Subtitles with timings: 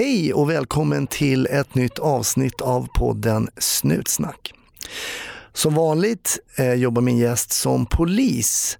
[0.00, 4.52] Hej och välkommen till ett nytt avsnitt av podden Snutsnack.
[5.52, 8.78] Som vanligt eh, jobbar min gäst som polis.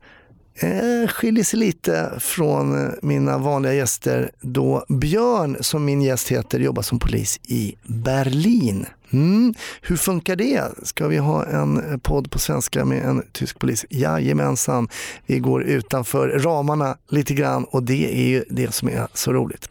[0.54, 6.61] Eh, skiljer sig lite från eh, mina vanliga gäster då Björn, som min gäst heter,
[6.61, 8.87] jobbar som polis i Berlin.
[9.11, 9.55] Mm.
[9.82, 10.62] Hur funkar det?
[10.82, 13.87] Ska vi ha en eh, podd på svenska med en tysk polis?
[13.91, 14.89] Jajamensan,
[15.27, 19.68] vi går utanför ramarna lite grann och det är ju det som är så roligt.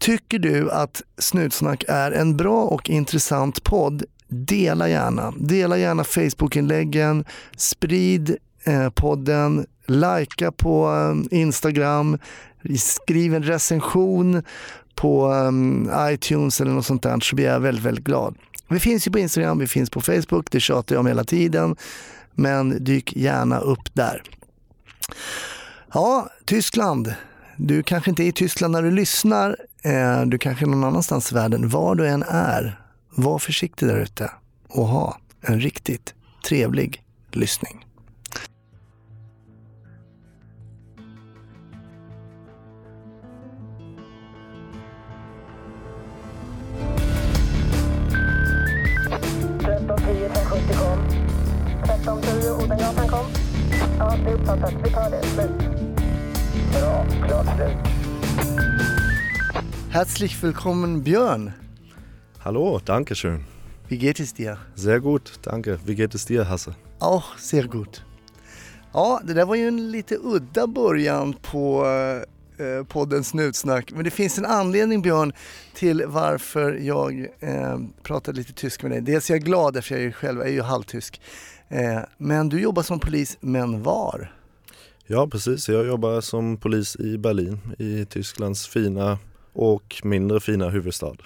[0.00, 4.04] Tycker du att Snutsnack är en bra och intressant podd?
[4.28, 5.32] Dela gärna.
[5.36, 7.24] Dela gärna Facebookinläggen,
[7.56, 10.90] sprid eh, podden, likea på
[11.32, 12.18] eh, Instagram,
[12.78, 14.42] skriv en recension
[14.94, 18.36] på um, iTunes eller något sånt där så blir jag väldigt, väldigt glad.
[18.68, 21.76] Vi finns ju på Instagram, vi finns på Facebook, det tjatar jag om hela tiden.
[22.34, 24.22] Men dyk gärna upp där.
[25.92, 27.14] Ja, Tyskland.
[27.56, 29.56] Du kanske inte är i Tyskland när du lyssnar.
[29.82, 31.68] Eh, du kanske är någon annanstans i världen.
[31.68, 34.30] Var du än är, var försiktig där ute
[34.68, 36.14] och ha en riktigt
[36.48, 37.86] trevlig lyssning.
[53.98, 54.74] Ja, det är uppfattat.
[54.84, 55.22] Vi tar det.
[55.22, 55.50] Slut.
[56.72, 57.06] Bra.
[57.26, 58.79] Klart slut.
[59.92, 61.52] Herzlich willkommen Björn.
[62.44, 63.44] Hallo, danke schön.
[63.88, 64.56] Wie geht es dir?
[64.76, 65.80] Sehr gut, danke.
[65.84, 66.76] Wie geht es dir, Hasse?
[67.00, 68.04] Auch sehr gut.
[68.94, 71.86] Ja, det där var ju en lite udda början på
[72.58, 73.92] eh, podden Snutsnack.
[73.92, 75.32] Men det finns en anledning Björn
[75.74, 79.00] till varför jag eh, pratade lite tysk med dig.
[79.00, 81.20] Dels är jag glad eftersom jag själv är ju halvtysk.
[81.68, 84.32] Eh, men du jobbar som polis, men var?
[85.06, 89.18] Ja precis, jag jobbar som polis i Berlin i Tysklands fina
[89.52, 91.16] och mindre fina huvudstad.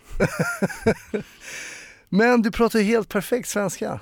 [2.08, 4.00] men du pratar ju helt perfekt svenska.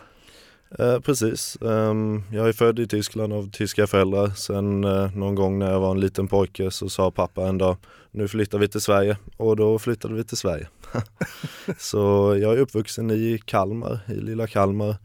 [0.78, 4.28] Eh, precis, um, jag är född i Tyskland av tyska föräldrar.
[4.28, 7.77] Sen eh, någon gång när jag var en liten pojke så sa pappa en dag
[8.11, 10.68] nu flyttar vi till Sverige och då flyttade vi till Sverige.
[11.78, 11.98] så
[12.40, 14.96] jag är uppvuxen i Kalmar, i lilla Kalmar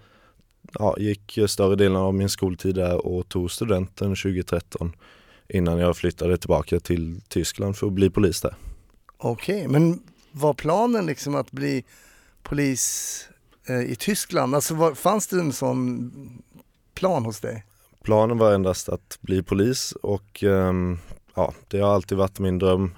[0.74, 4.92] ja, gick större delen av min skoltid där och tog studenten 2013
[5.50, 8.56] innan jag flyttade tillbaka till Tyskland för att bli polis där.
[9.18, 10.00] Okej, okay, men
[10.32, 11.84] var planen liksom att bli
[12.44, 13.30] polis
[13.68, 14.56] eh, i Tyskland?
[14.56, 16.12] Alltså var, fanns det en sån
[16.94, 17.66] plan hos dig?
[18.04, 20.74] Planen var endast att bli polis och eh,
[21.36, 22.92] ja, det har alltid varit min dröm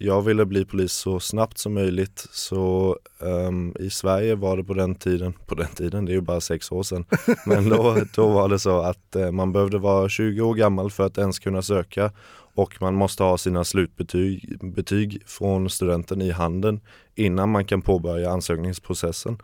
[0.00, 4.74] jag ville bli polis så snabbt som möjligt så um, i Sverige var det på
[4.74, 7.04] den tiden, på den tiden, det är ju bara sex år sedan,
[7.46, 11.06] men då, då var det så att uh, man behövde vara 20 år gammal för
[11.06, 12.12] att ens kunna söka
[12.58, 16.80] och man måste ha sina slutbetyg betyg från studenten i handen
[17.14, 19.38] innan man kan påbörja ansökningsprocessen.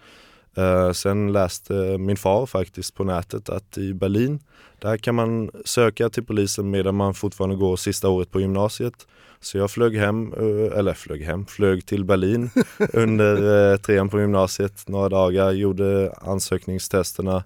[0.58, 4.41] Uh, sen läste min far faktiskt på nätet att i Berlin,
[4.78, 9.06] där kan man söka till polisen medan man fortfarande går sista året på gymnasiet.
[9.41, 12.50] Så jag flög hem, eh, eller flög hem, flög till Berlin
[12.92, 17.44] under eh, trean på gymnasiet några dagar, gjorde ansökningstesterna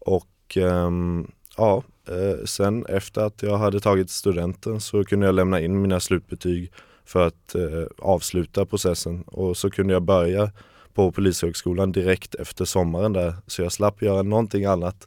[0.00, 5.60] och um, ja, Eh, sen efter att jag hade tagit studenten så kunde jag lämna
[5.60, 6.72] in mina slutbetyg
[7.04, 7.62] för att eh,
[7.98, 10.50] avsluta processen och så kunde jag börja
[10.94, 15.06] på Polishögskolan direkt efter sommaren där så jag slapp göra någonting annat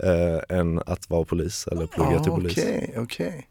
[0.00, 2.58] eh, än att vara polis eller plugga ah, till polis.
[2.58, 3.42] Okej, okay, okay.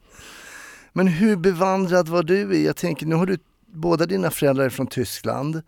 [0.94, 4.70] Men hur bevandrad var du i, jag tänker nu har du båda dina föräldrar är
[4.70, 5.62] från Tyskland.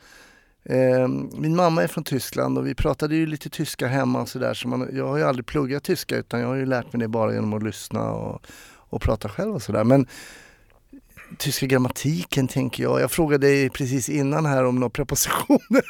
[0.69, 1.07] Eh,
[1.37, 4.53] min mamma är från Tyskland och vi pratade ju lite tyska hemma och sådär.
[4.53, 7.07] Så man, jag har ju aldrig pluggat tyska utan jag har ju lärt mig det
[7.07, 8.41] bara genom att lyssna och,
[8.75, 9.83] och prata själv och sådär.
[9.83, 10.07] Men
[11.37, 13.01] tyska grammatiken tänker jag.
[13.01, 15.83] Jag frågade dig precis innan här om några prepositioner.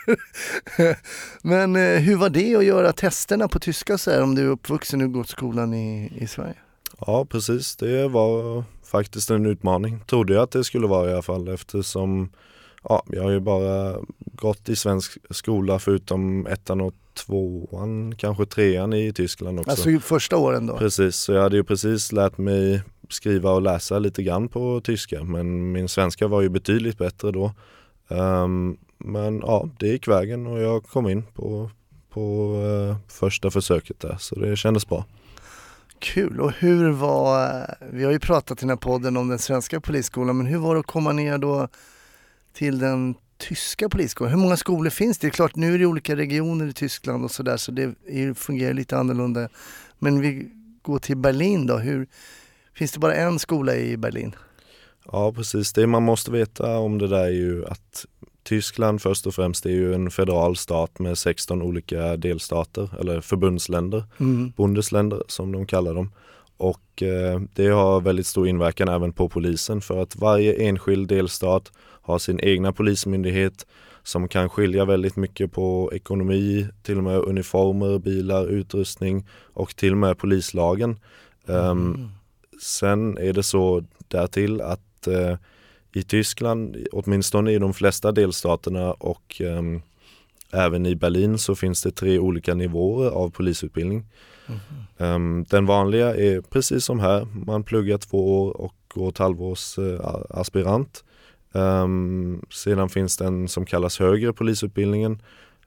[1.42, 4.50] Men eh, hur var det att göra testerna på tyska så här, om du är
[4.50, 6.56] uppvuxen och gått skolan i, i Sverige?
[7.00, 10.00] Ja precis, det var faktiskt en utmaning.
[10.08, 12.30] Trodde jag att det skulle vara i alla fall eftersom
[12.90, 18.94] ja, jag har ju bara gått i svensk skola förutom ettan och tvåan, kanske trean
[18.94, 19.72] i Tyskland också.
[19.72, 20.78] Alltså första åren då?
[20.78, 25.24] Precis, så jag hade ju precis lärt mig skriva och läsa lite grann på tyska
[25.24, 27.52] men min svenska var ju betydligt bättre då.
[28.08, 31.72] Um, men ja, det gick vägen och jag kom in på,
[32.10, 35.06] på uh, första försöket där så det kändes bra.
[36.00, 36.42] Kul!
[36.42, 40.38] Och hur var, vi har ju pratat i den här podden om den svenska polisskolan,
[40.38, 41.68] men hur var det att komma ner då
[42.58, 44.32] till den tyska polisskolan?
[44.34, 45.28] Hur många skolor finns det?
[45.28, 47.94] Det är klart, nu är det olika regioner i Tyskland och sådär så det
[48.36, 49.50] fungerar lite annorlunda.
[50.00, 50.50] Men vi
[50.82, 52.08] går till Berlin då, hur,
[52.76, 54.36] finns det bara en skola i Berlin?
[55.12, 58.06] Ja precis, det man måste veta om det där är ju att
[58.44, 64.04] Tyskland först och främst är ju en federal stat med 16 olika delstater eller förbundsländer,
[64.20, 64.52] Mm.
[64.58, 66.12] bundesländer som de kallar dem.
[66.58, 71.72] Och eh, det har väldigt stor inverkan även på polisen för att varje enskild delstat
[72.08, 73.66] har sin egna polismyndighet
[74.04, 79.92] som kan skilja väldigt mycket på ekonomi, till och med uniformer, bilar, utrustning och till
[79.92, 81.00] och med polislagen.
[81.48, 82.10] Ehm, Mm.
[82.62, 85.36] Sen är det så därtill att eh,
[85.94, 89.82] i Tyskland, åtminstone i de flesta delstaterna och ehm,
[90.52, 94.06] även i Berlin så finns det tre olika nivåer av polisutbildning.
[94.98, 99.78] Ehm, den vanliga är precis som här, man pluggar två år och går ett halvårs
[99.78, 101.04] eh, aspirant.
[101.52, 105.22] Um, sedan finns den som kallas högre polisutbildningen,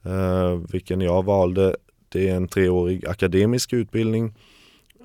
[0.06, 1.76] uh, vilken jag valde.
[2.08, 4.34] Det är en treårig akademisk utbildning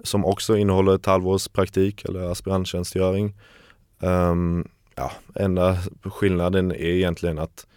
[0.03, 3.33] som också innehåller ett halvårs praktik eller aspiranttjänstgöring.
[3.99, 7.67] Um, ja, enda skillnaden är egentligen att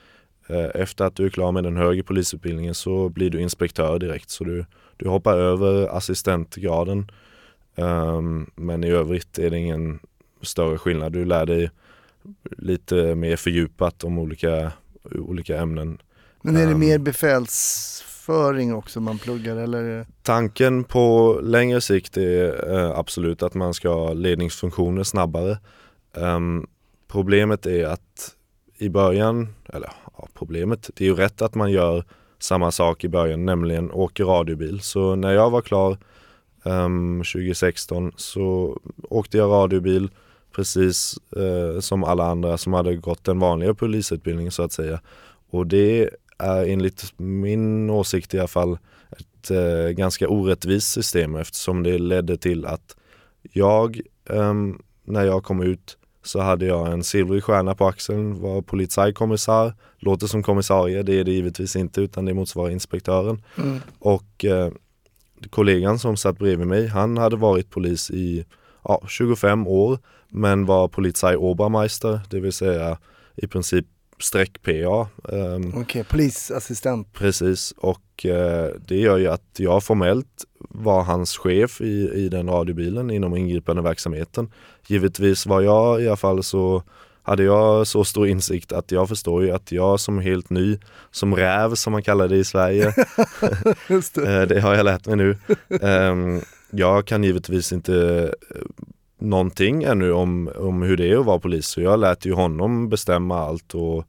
[0.50, 4.30] uh, efter att du är klar med den högre polisutbildningen så blir du inspektör direkt.
[4.30, 4.64] Så du,
[4.96, 7.10] du hoppar över assistentgraden.
[7.76, 9.98] Um, men i övrigt är det ingen
[10.42, 11.12] större skillnad.
[11.12, 11.70] Du lär dig
[12.58, 14.72] lite mer fördjupat om olika,
[15.14, 15.98] olika ämnen.
[16.42, 16.78] Men är det Ehm.
[16.80, 20.06] mer befälsföring också man pluggar eller?
[20.22, 25.58] Tanken på längre sikt är eh, absolut att man ska ha ledningsfunktioner snabbare.
[26.16, 26.66] Ehm,
[27.08, 28.34] problemet är att
[28.78, 32.04] i början, eller ja, problemet, det är ju rätt att man gör
[32.38, 34.80] samma sak i början, nämligen åker radiobil.
[34.80, 35.98] Så när jag var klar
[36.64, 40.10] ehm, 2016 så åkte jag radiobil
[40.52, 45.00] precis eh, som alla andra som hade gått den vanliga polisutbildningen så att säga.
[45.50, 48.78] Och det är enligt min åsikt i alla fall
[49.10, 52.96] ett eh, ganska orättvist system eftersom det ledde till att
[53.52, 54.00] jag,
[54.30, 59.74] ehm, när jag kom ut så hade jag en silvrig stjärna på axeln, var polizeikommissar,
[59.98, 63.42] låter som kommissarie, det är det givetvis inte utan det motsvarar inspektören.
[63.56, 63.80] Mm.
[63.98, 64.72] Och eh,
[65.50, 68.44] kollegan som satt bredvid mig, han hade varit polis i
[68.88, 69.98] ja, 25 år
[70.28, 72.98] men var polizei Obermeister, det vill säga
[73.36, 73.86] i princip
[74.18, 75.08] streck-PA.
[75.32, 77.12] ehm, Okej, polisassistent.
[77.12, 82.48] Precis och eh, det gör ju att jag formellt var hans chef i, i den
[82.48, 84.50] radiobilen inom ingripande verksamheten.
[84.86, 86.82] Givetvis var jag i alla fall så
[87.22, 90.78] hade jag så stor insikt att jag förstår ju att jag som helt ny,
[91.10, 92.94] som räv som man kallar det i Sverige,
[94.14, 94.40] det.
[94.40, 95.36] Eh, det har jag lärt mig nu.
[95.82, 96.40] Ehm,
[96.70, 97.94] jag kan givetvis inte
[98.54, 98.60] eh,
[99.18, 102.88] någonting ännu om, om hur det är att vara polis så jag lät ju honom
[102.88, 104.04] bestämma allt och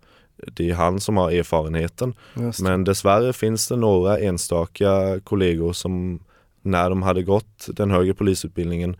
[0.53, 2.13] det är han som har erfarenheten.
[2.33, 2.59] Det.
[2.61, 6.19] Men dessvärre finns det några enstaka kollegor som
[6.61, 8.95] när de hade gått den högre polisutbildningen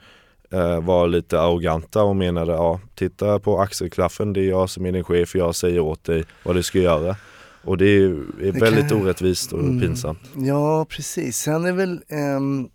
[0.51, 4.91] eh, var lite arroganta och menade ja, titta på axelklaffen, det är jag som är
[4.91, 7.15] din chef, jag säger åt dig vad du ska göra.
[7.63, 8.03] Och det är,
[8.41, 9.79] är Det väldigt kan- orättvist och Mm.
[9.81, 10.19] pinsamt.
[10.35, 11.38] Ja, precis.
[11.38, 12.69] Sen är väl, ehm, eh,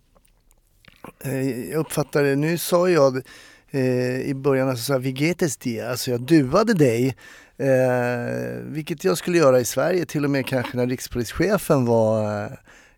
[1.21, 3.23] Eh, jag uppfattar det, nu sa jag
[3.71, 7.17] eh, i början, alltså, så här, Vigetes dia, alltså jag duade dig.
[7.57, 12.51] Eh, vilket jag skulle göra i Sverige, till och med kanske när rikspolischefen var eh,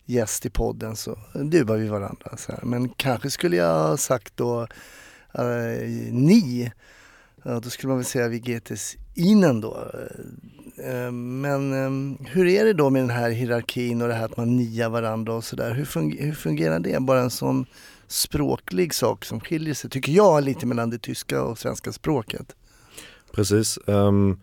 [0.06, 2.36] gäst i podden så duade vi varandra.
[2.36, 2.60] Så här.
[2.62, 4.62] Men kanske skulle jag ha sagt då
[5.34, 6.72] eh, ni.
[7.42, 9.76] Ja, då skulle man väl säga Vigetes inen då.
[10.84, 14.36] Eh, Men eh, hur är det då med den här hierarkin och det här att
[14.36, 15.75] man niar varandra och sådär?
[15.75, 17.00] Hur, fung- hur fungerar det?
[17.02, 17.66] Bara en sån
[18.08, 22.56] språklig sak som skiljer sig, tycker jag, lite mellan det tyska och svenska språket.
[23.32, 23.78] Precis.
[23.86, 24.40] Um,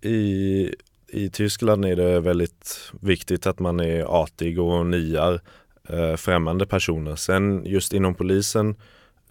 [0.00, 0.74] i,
[1.08, 5.40] I Tyskland är det väldigt viktigt att man är artig och niar
[5.90, 7.16] uh, främmande personer.
[7.16, 8.76] Sen just inom polisen,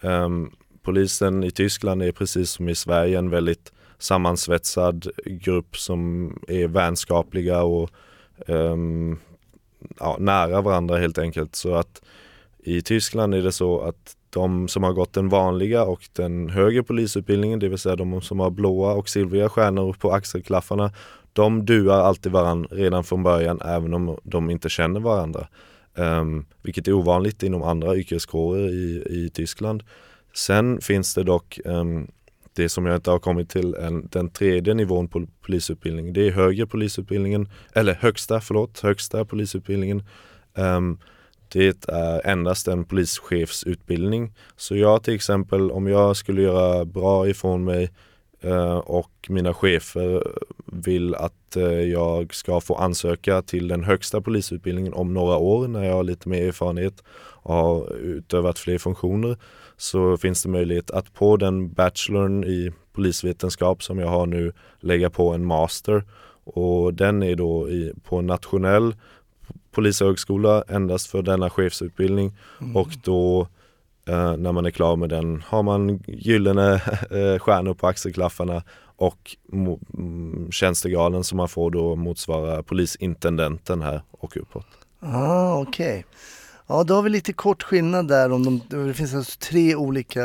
[0.00, 0.52] um,
[0.82, 7.62] polisen i Tyskland är precis som i Sverige en väldigt sammansvetsad grupp som är vänskapliga
[7.62, 7.90] och
[8.46, 9.18] um,
[9.98, 11.54] ja, nära varandra helt enkelt.
[11.54, 12.02] Så att
[12.62, 16.82] i Tyskland är det så att de som har gått den vanliga och den högre
[16.82, 20.92] polisutbildningen, det vill säga de som har blåa och silvriga stjärnor på axelklaffarna,
[21.32, 25.48] de duar alltid varandra redan från början även om de inte känner varandra.
[25.94, 29.82] Um, vilket är ovanligt inom andra yrkeskårer i, i Tyskland.
[30.34, 32.10] Sen finns det dock um,
[32.52, 36.12] det som jag inte har kommit till, en, den tredje nivån på polisutbildning.
[36.12, 40.02] Det är högre polisutbildningen, eller högsta, förlåt, högsta polisutbildningen.
[40.54, 40.98] Um,
[41.52, 44.32] det är endast en polischefsutbildning.
[44.56, 47.90] Så jag till exempel, om jag skulle göra bra ifrån mig
[48.40, 50.24] eh, och mina chefer
[50.66, 55.84] vill att eh, jag ska få ansöka till den högsta polisutbildningen om några år när
[55.84, 57.02] jag har lite mer erfarenhet
[57.42, 59.36] och har utövat fler funktioner
[59.76, 65.10] så finns det möjlighet att på den bachelorn i polisvetenskap som jag har nu lägga
[65.10, 66.04] på en master
[66.44, 67.68] och den är då
[68.04, 68.94] på nationell
[69.70, 72.76] polishögskola endast för denna chefsutbildning Mm.
[72.76, 73.48] och då
[74.08, 76.74] eh, när man är klar med den har man gyllene
[77.10, 78.62] eh, stjärnor på axelklaffarna
[78.96, 84.66] och mo- mm, tjänstegraden som man får då motsvarar polisintendenten här och uppåt.
[85.00, 86.04] Ah, okej.
[86.66, 88.32] Ja, då har vi lite kort skillnad där.
[88.32, 90.22] Om de, det finns alltså tre olika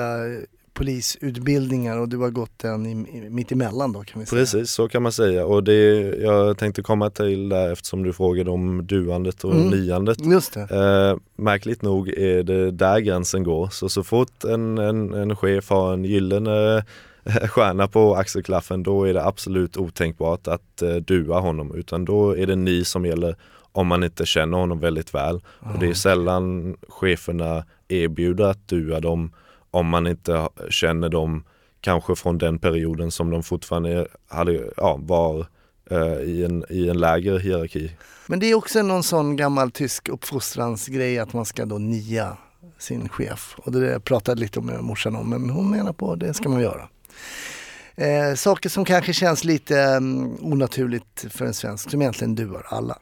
[0.76, 4.42] polisutbildningar och du har gått den i, i, mitt emellan då kan vi säga.
[4.42, 8.52] Precis, så kan man säga och det jag tänkte komma till där eftersom du frågade
[8.52, 9.68] om duandet och Mm.
[9.68, 10.26] niandet.
[10.26, 10.62] Just det.
[10.62, 13.70] Eh, märkligt nog är det där gränsen går.
[13.72, 16.84] Så så fort en, en, en chef har en gyllene
[17.26, 22.38] eh, stjärna på axelklaffen då är det absolut otänkbart att eh, dua honom utan då
[22.38, 23.36] är det ni som gäller
[23.72, 25.42] om man inte känner honom väldigt väl.
[25.60, 29.32] Och det är sällan cheferna erbjuder att dua dem
[29.76, 31.44] om man inte känner dem
[31.82, 35.48] kanske från den perioden som de fortfarande hade, ja, var
[35.92, 37.92] eh, i, en, i en lägre hierarki.
[38.28, 42.38] Men det är också någon sån gammal tysk uppfostransgrej att man ska då nia
[42.78, 43.56] sin chef.
[43.58, 46.62] Och det pratade lite med morsan om, men hon menar på att det ska man
[46.62, 46.90] göra.
[47.96, 52.98] Eh, saker som kanske känns lite mm, onaturligt för en svensk som egentligen duar alla.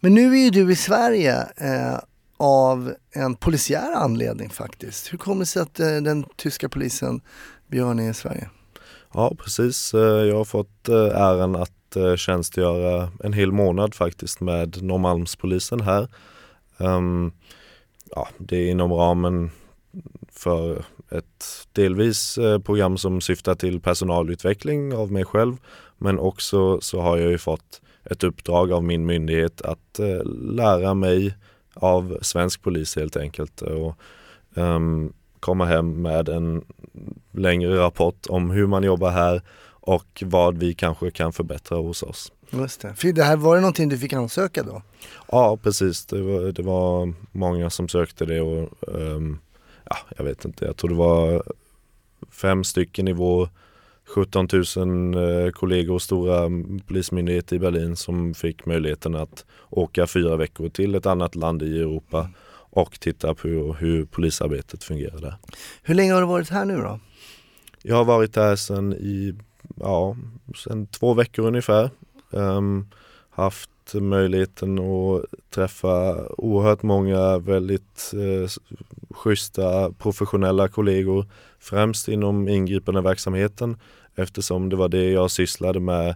[0.00, 1.98] Men nu är ju du i Sverige eh,
[2.36, 5.12] av en polisiär anledning faktiskt.
[5.12, 7.20] Hur kommer det sig att eh, den tyska polisen
[7.66, 8.50] Björn är i Sverige?
[9.14, 11.72] Ja precis, eh, jag har fått eh, äran att
[12.16, 16.08] tjänstgöra en hel månad faktiskt med Norrmalmspolisen här.
[16.78, 17.32] Ehm,
[18.10, 19.50] ja, det är inom ramen
[20.30, 25.56] för ett delvis program som syftar till personalutveckling av mig själv
[25.98, 30.00] men också så har jag ju fått ett uppdrag av min myndighet att
[30.34, 31.34] lära mig
[31.76, 33.98] av svensk polis helt enkelt och
[34.54, 36.64] ehm, komma hem med en
[37.32, 42.32] längre rapport om hur man jobbar här och vad vi kanske kan förbättra hos oss.
[42.50, 42.94] Just det.
[42.94, 44.82] För det här, var det någonting du fick ansöka då?
[45.30, 49.38] Ja precis, det var, det var många som sökte det och ehm,
[49.84, 51.42] ja, jag vet inte, jag tror det var
[52.30, 53.48] fem stycken i vår
[54.06, 56.50] 17 000 eh, kollegor stora
[56.86, 61.78] polismyndighet i Berlin som fick möjligheten att åka fyra veckor till ett annat land i
[61.78, 62.30] Europa
[62.70, 63.48] och titta på
[63.78, 65.34] hur, polisarbetet fungerar där.
[65.82, 67.00] Hur länge har du varit här nu då?
[67.82, 69.34] Jag har varit där sedan i,
[69.76, 70.16] ja,
[70.56, 71.90] sedan två veckor ungefär.
[72.32, 72.86] Ehm,
[73.30, 78.50] haft möjligheten att träffa oerhört många väldigt eh,
[79.10, 81.26] schyssta professionella kollegor.
[81.58, 83.76] Främst inom ingripande verksamheten
[84.14, 86.14] eftersom det var det jag sysslade med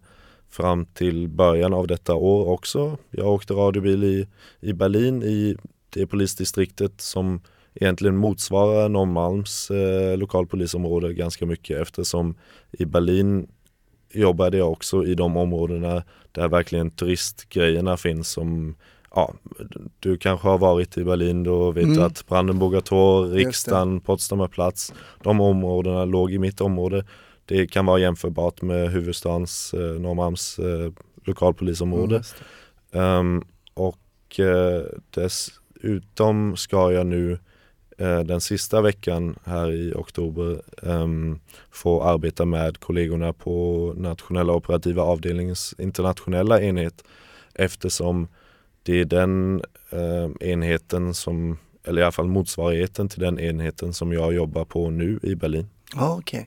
[0.50, 2.98] fram till början av detta år också.
[3.10, 4.28] Jag åkte radiobil i,
[4.60, 5.56] i Berlin i
[5.90, 7.40] det polisdistriktet som
[7.74, 12.34] egentligen motsvarar Norrmalms eh, lokalpolisområde ganska mycket eftersom
[12.72, 13.48] i Berlin
[14.12, 16.02] jobbade jag också i de områdena
[16.32, 18.74] där verkligen turistgrejerna finns som
[19.14, 19.34] Ja,
[20.00, 22.02] du kanske har varit i Berlin, då vet Mm.
[22.02, 27.04] att Brandenburger Tor, riksdagen, Potsdamer plats, de områdena låg i mitt område.
[27.44, 30.92] Det kan vara jämförbart med huvudstadens, eh, Norrmalms eh,
[31.24, 32.22] lokalpolisområde.
[32.92, 33.04] Mm.
[33.04, 37.38] Ehm, och eh, dessutom ska jag nu
[38.00, 41.38] Eh, den sista veckan här i oktober ehm,
[41.70, 47.04] få arbeta med kollegorna på nationella operativa avdelningens internationella enhet
[47.54, 48.28] eftersom
[48.82, 54.12] det är den ehm, enheten som, eller i alla fall motsvarigheten till den enheten som
[54.12, 55.68] jag jobbar på nu i Berlin.
[55.94, 56.44] Ah, okay.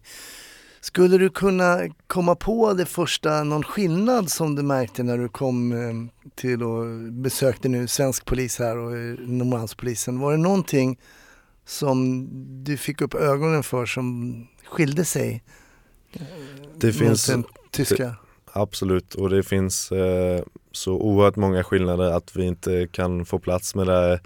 [0.81, 5.71] Skulle du kunna komma på det första, någon skillnad som du märkte när du kom
[5.71, 10.19] ehm, till och besökte nu svensk polis här och eh, Norrmalmspolisen?
[10.19, 10.97] Var det någonting
[11.65, 12.27] som
[12.63, 15.43] du fick upp ögonen för som skilde sig
[16.75, 18.15] Det mot finns den tyska?
[18.55, 23.75] Absolut, och det finns eh, så oerhört många skillnader att vi inte kan få plats
[23.75, 24.19] med det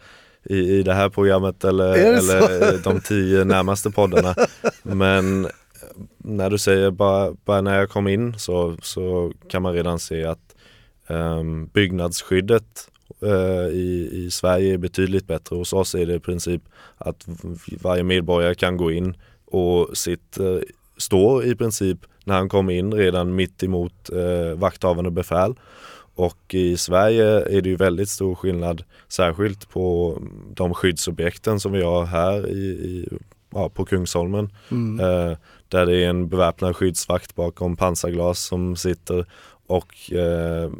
[0.43, 4.35] i, i det här programmet eller, det eller de tio närmaste poddarna.
[4.83, 5.51] Men eh,
[6.17, 10.25] när du säger bara, bara när jag kom in så, så kan man redan se
[10.25, 10.55] att
[11.07, 12.89] ehm, byggnadsskyddet
[13.21, 15.55] eh, i, i Sverige är betydligt bättre.
[15.55, 16.61] Hos oss är det i princip
[16.97, 17.27] att
[17.81, 20.65] varje medborgare kan gå in och sitter,
[20.97, 25.55] står i princip när han kommer in redan mitt emot eh, vakthavande befäl.
[26.15, 30.17] Och i Sverige är det ju väldigt stor skillnad, särskilt på
[30.53, 33.07] de skyddsobjekten som vi har här i, i,
[33.49, 34.49] ja, på Kungsholmen.
[34.71, 34.99] Mm.
[34.99, 39.25] Eh, där det är en beväpnad skyddsvakt bakom pansarglas som sitter
[39.67, 40.71] och eh,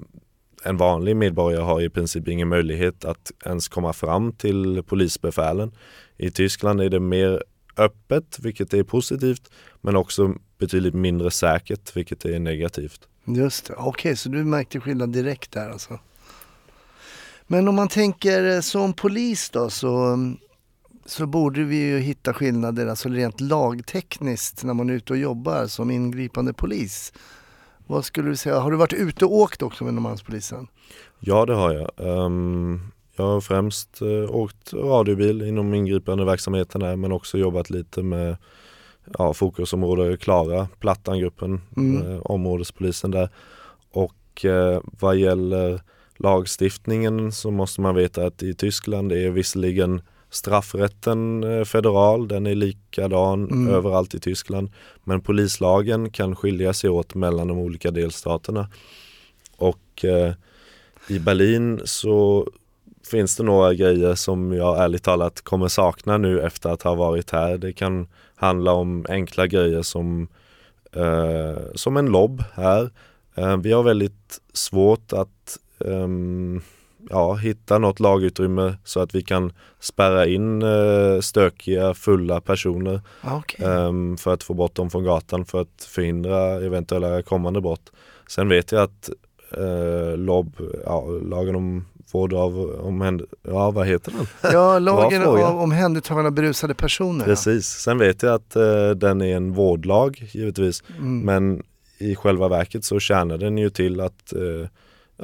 [0.64, 5.72] en vanlig medborgare har i princip ingen möjlighet att ens komma fram till polisbefälen.
[6.18, 7.44] I Tyskland är det mer
[7.78, 13.08] öppet, vilket är positivt, men också betydligt mindre säkert, vilket är negativt.
[13.26, 16.00] Just det, okej så du märkte skillnad direkt där alltså.
[17.48, 20.38] Men om man tänker eh, som polis då så, mm,
[21.06, 25.68] så borde vi ju hitta skillnader alltså rent lagtekniskt när man är ute och jobbar
[25.68, 27.14] som ingripande polis.
[27.88, 30.68] Vad skulle du säga, har du varit ute och åkt också med Norrmalmspolisen?
[31.20, 31.92] Ja, det har jag.
[31.98, 32.80] Ehm,
[33.16, 38.38] jag har främst eh, åkt radiobil inom ingripande verksamheten här men också jobbat lite med
[39.18, 42.12] ja, fokusområde Klara, Plattangruppen, Mm.
[42.12, 43.30] eh, områdespolisen där.
[43.92, 45.82] Och eh, vad gäller
[46.18, 52.56] lagstiftningen så måste man veta att i Tyskland är visserligen straffrätten eh, federal, den är
[52.56, 53.74] likadan Mm.
[53.74, 54.70] överallt i Tyskland.
[55.04, 58.70] Men polislagen kan skilja sig åt mellan de olika delstaterna.
[59.58, 60.34] Och eh,
[61.08, 62.48] i Berlin så
[63.12, 67.32] finns det några grejer som jag ärligt talat kommer sakna nu efter att ha varit
[67.32, 67.58] här.
[67.58, 70.28] Det kan handla om enkla grejer som,
[70.92, 72.90] eh, som en lobb här.
[73.36, 76.62] Eh, vi har väldigt svårt att ehm,
[77.10, 83.38] ja, hitta något lagutrymme så att vi kan spärra in eh, stökiga, fulla personer Ah,
[83.38, 83.66] okej.
[83.66, 87.92] ehm, för att få bort dem från gatan för att förhindra eventuella kommande brott.
[88.28, 89.10] Sen vet jag att
[89.58, 93.22] eh, LOB, ja, lagen om vård av omhänd...
[93.42, 94.28] Ja, vad heter den?
[94.54, 97.26] Ja, lagen om omhändertagande av berusade personer.
[97.26, 97.66] Precis.
[97.68, 100.84] Sen vet jag att eh, den är en vårdlag givetvis.
[100.98, 101.20] Mm.
[101.22, 101.64] Men
[101.98, 104.68] i själva verket så tjänar den ju till att eh,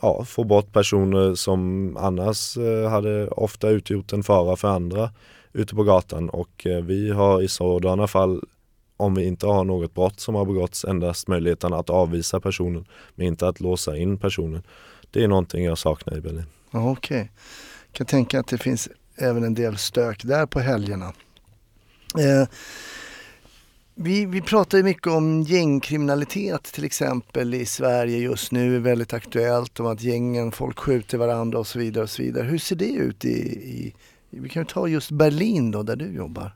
[0.01, 5.11] ja, få bort personer som annars eh, hade ofta utgjort en fara för andra
[5.53, 8.41] ute på gatan och eh, vi har i sådana fall
[8.97, 12.85] om vi inte har något brott som har begåtts endast möjligheten att avvisa personen
[13.15, 14.63] men inte att låsa in personen.
[15.11, 16.45] Det är någonting jag saknar i Berlin.
[16.71, 17.27] Okej, okay.
[17.91, 21.13] Kan tänka att det finns även en del stök där på helgerna.
[22.19, 22.47] Eh,
[23.95, 29.13] vi, vi pratar ju mycket om gängkriminalitet till exempel i Sverige just nu, är väldigt
[29.13, 32.03] aktuellt om att gängen, folk skjuter varandra och så vidare.
[32.03, 32.43] och så vidare.
[32.43, 33.93] Hur ser det ut i, i
[34.29, 36.51] vi kan ju ta just Berlin då, där du jobbar.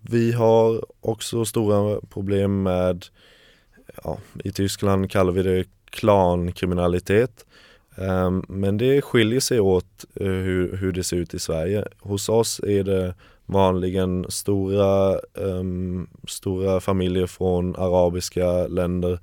[0.00, 3.06] Vi har också stora problem med,
[4.04, 7.46] ja, i Tyskland kallar vi det klankriminalitet.
[7.96, 11.84] Ehm, men det skiljer sig åt eh, hur, hur det ser ut i Sverige.
[12.00, 13.14] Hos oss är det
[13.46, 19.18] vanligen stora, um, stora familjer från arabiska länder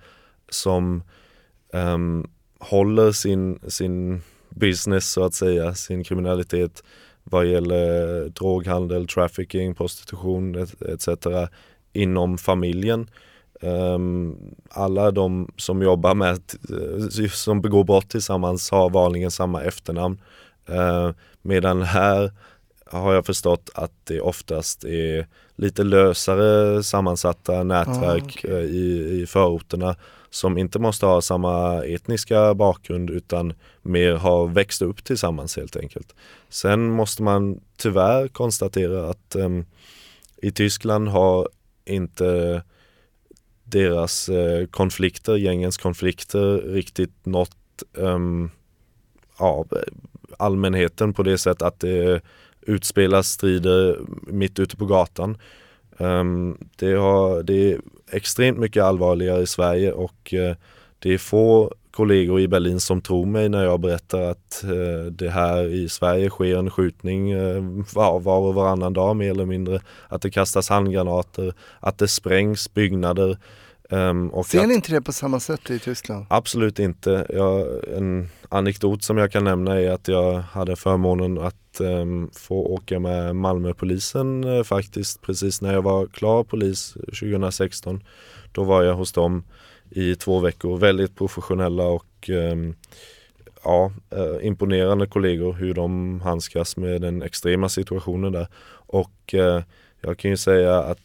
[0.50, 1.04] som
[1.74, 6.84] um, håller sin, sin business så att säga, sin kriminalitet
[7.24, 10.56] vad gäller droghandel, trafficking, prostitution
[10.88, 11.08] etc.
[11.94, 13.10] inom familjen.
[13.62, 14.38] Um,
[14.70, 20.22] alla de som jobbar med, eh, som begår brott tillsammans har vanligen samma efternamn.
[20.70, 22.32] Uh, medan här
[22.86, 28.52] har jag förstått att det oftast är lite lösare sammansatta nätverk Ah, okej.
[28.52, 29.96] eh, i, i förorterna
[30.30, 36.16] som inte måste ha samma etniska bakgrund utan mer har växt upp tillsammans helt enkelt.
[36.50, 39.66] Sen måste man tyvärr konstatera att em,
[40.38, 41.50] i Tyskland har
[41.86, 42.62] inte
[43.64, 48.52] deras eh, konflikter, gängens konflikter riktigt nått em,
[49.40, 49.66] ja,
[50.38, 52.22] allmänheten på det sätt att det
[52.68, 55.38] utspelas strider mitt ute på gatan.
[55.98, 57.80] Ehm, det, har, det är
[58.12, 60.56] extremt mycket allvarligare i Sverige och eh,
[61.00, 65.30] det är få kollegor i Berlin som tror mig när jag berättar att eh, det
[65.30, 69.80] här i Sverige sker en skjutning eh, var, var och varannan dag mer eller mindre.
[70.08, 73.38] Att det kastas handgranater, att det sprängs byggnader
[74.32, 76.26] och Ser ni inte det på samma sätt i Tyskland?
[76.30, 77.26] Absolut inte.
[77.30, 82.56] Jag, en anekdot som jag kan nämna är att jag hade förmånen att ehm, få
[82.56, 88.04] åka med Malmöpolisen eh, faktiskt precis när jag var klar polis 2016.
[88.52, 89.44] Då var jag hos dem
[89.90, 90.78] i två veckor.
[90.78, 92.76] Väldigt professionella och ehm,
[93.64, 98.48] ja, eh, imponerande kollegor hur de handskas med den extrema situationen där.
[98.74, 99.62] Och eh,
[100.02, 101.00] jag kan ju säga att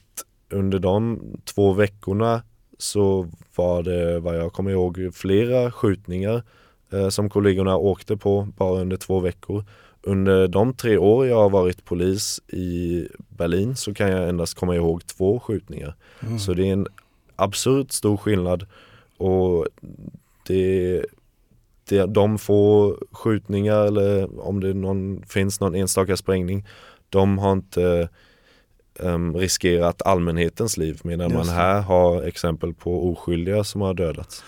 [0.51, 2.42] under de två veckorna
[2.78, 6.42] så var det vad jag kommer ihåg flera skjutningar
[6.92, 9.64] eh, som kollegorna åkte på bara under två veckor.
[10.02, 14.76] Under de tre år jag har varit polis i Berlin så kan jag endast komma
[14.76, 15.94] ihåg två skjutningar.
[16.20, 16.38] Mm.
[16.38, 16.86] Så det är en
[17.36, 18.66] absurt stor skillnad
[19.16, 19.66] och
[20.46, 21.04] det,
[21.88, 26.66] det, de få skjutningar eller om det någon, finns någon enstaka sprängning,
[27.10, 28.08] de har inte
[28.98, 34.44] um, riskerat allmänhetens liv medan Just man här har exempel på oskyldiga som har dödats.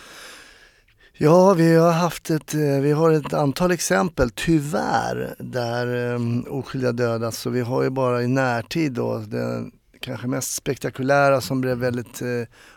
[1.23, 6.93] Ja, vi har haft ett, eh, vi har ett antal exempel, tyvärr, där um, oskyldiga
[6.93, 7.39] dödas.
[7.39, 12.23] Så vi har ju bara i närtid då, det kanske mest spektakulära som blev väldigt
[12.23, 12.29] eh,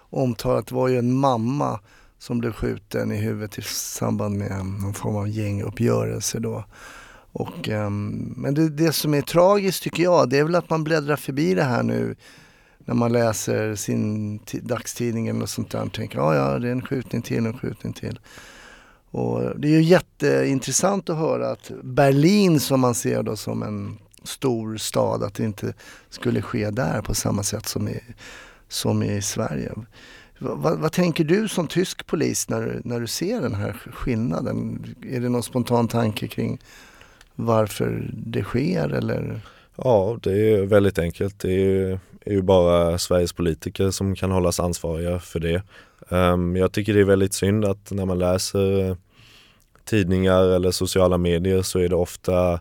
[0.10, 1.80] omtalat var ju en mamma
[2.20, 6.66] som blev skjuten i huvudet i samband med någon form av gänguppgörelse då.
[7.34, 10.84] Och, um, men det, det som är tragiskt tycker jag, det är väl att man
[10.84, 12.16] bläddrar förbi det här nu
[12.86, 16.86] när man läser sin dagstidning eller sånt där och tänker ja, ja, det är en
[16.86, 18.20] skjutning till, en skjutning till.
[19.12, 23.98] Och det är ju jätteintressant att höra att Berlin som man ser då som en
[24.24, 25.74] stor stad, att det inte
[26.10, 28.00] skulle ske där på samma sätt som i,
[28.68, 29.72] som i Sverige.
[30.40, 34.86] Vad, vad, tänker du som tysk polis när när du ser den här skillnaden?
[35.10, 36.60] Är det någon spontan tanke kring
[37.36, 39.42] varför det sker eller?
[39.76, 41.40] Ja, det är väldigt enkelt.
[41.40, 45.64] Det är, ju bara Sveriges politiker som kan hållas ansvariga för det.
[46.10, 48.96] Ehm, jag tycker det är väldigt synd att när man läser eh,
[49.86, 52.60] tidningar eller sociala medier så är det ofta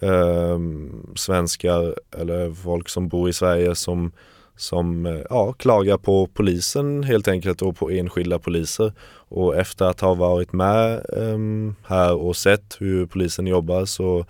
[0.00, 4.12] ehm, svenskar eller folk som bor i Sverige som
[4.56, 8.92] som eh, ja, klagar på polisen helt enkelt och på enskilda poliser.
[9.28, 14.24] Och efter att ha varit med um, här och sett hur polisen jobbar så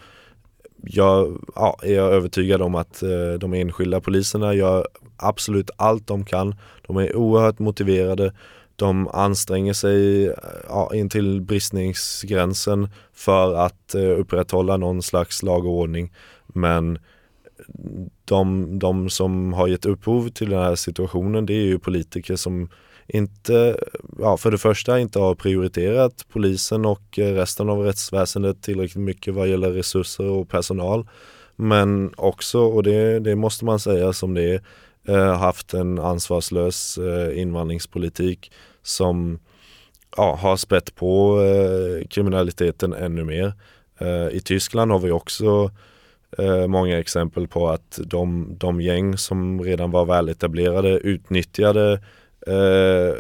[0.87, 6.25] jag, ja, är jag övertygad om att uh, de enskilda poliserna gör absolut allt de
[6.25, 6.55] kan.
[6.87, 8.33] De är oerhört motiverade.
[8.77, 10.35] De anstränger sig eh,
[10.69, 16.13] ja, in till bristningsgränsen för att uh, upprätthålla någon slags lag och ordning.
[16.47, 16.99] Men
[18.25, 22.69] de, de som har gett upphov till den här situationen det är ju politiker som
[23.07, 23.77] inte,
[24.19, 29.49] ja för det första inte har prioriterat polisen och resten av rättsväsendet tillräckligt mycket vad
[29.49, 31.07] gäller resurser och personal.
[31.57, 34.61] Men också, och det, det måste man säga som det är,
[35.09, 39.39] eh, haft en ansvarslös eh, invandringspolitik som
[40.17, 43.53] ja, har spett på eh, kriminaliteten ännu mer.
[44.33, 45.71] I Tyskland har vi också
[46.39, 51.93] eh, många exempel på att de, de gäng som redan var väletablerade utnyttjade
[52.47, 53.15] eh,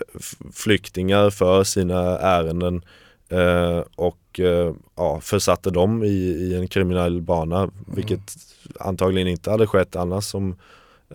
[0.52, 2.82] flyktingar för sina ärenden
[3.28, 7.72] eh, och eh, ja, försatte dem i, i en kriminell bana, mm.
[7.86, 8.36] vilket
[8.80, 10.56] antagligen inte hade skett annars som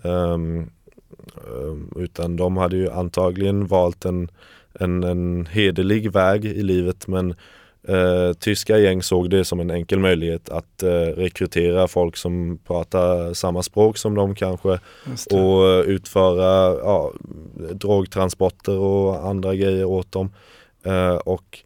[0.02, 0.70] um,
[1.96, 4.28] utan de hade ju antagligen valt en,
[4.74, 7.34] en, en hederlig väg i livet men
[7.88, 13.34] Eh, tyska gäng såg det som en enkel möjlighet att eh, rekrytera folk som pratar
[13.34, 14.78] samma språk som de kanske
[15.30, 17.12] och eh, utföra ja,
[17.72, 20.30] drogtransporter och andra grejer åt dem.
[20.84, 21.58] Eh, och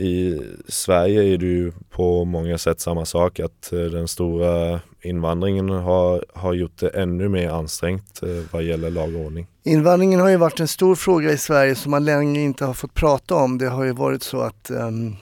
[0.00, 5.68] i Sverige är det ju på många sätt samma sak att eh, den stora invandringen
[5.68, 9.46] har, har gjort det ännu mer ansträngt eh, vad gäller lag och ordning.
[9.64, 12.94] Invandringen har ju varit en stor fråga i Sverige som man länge inte har fått
[12.94, 13.58] prata om.
[13.58, 15.16] Det har ju varit så att um,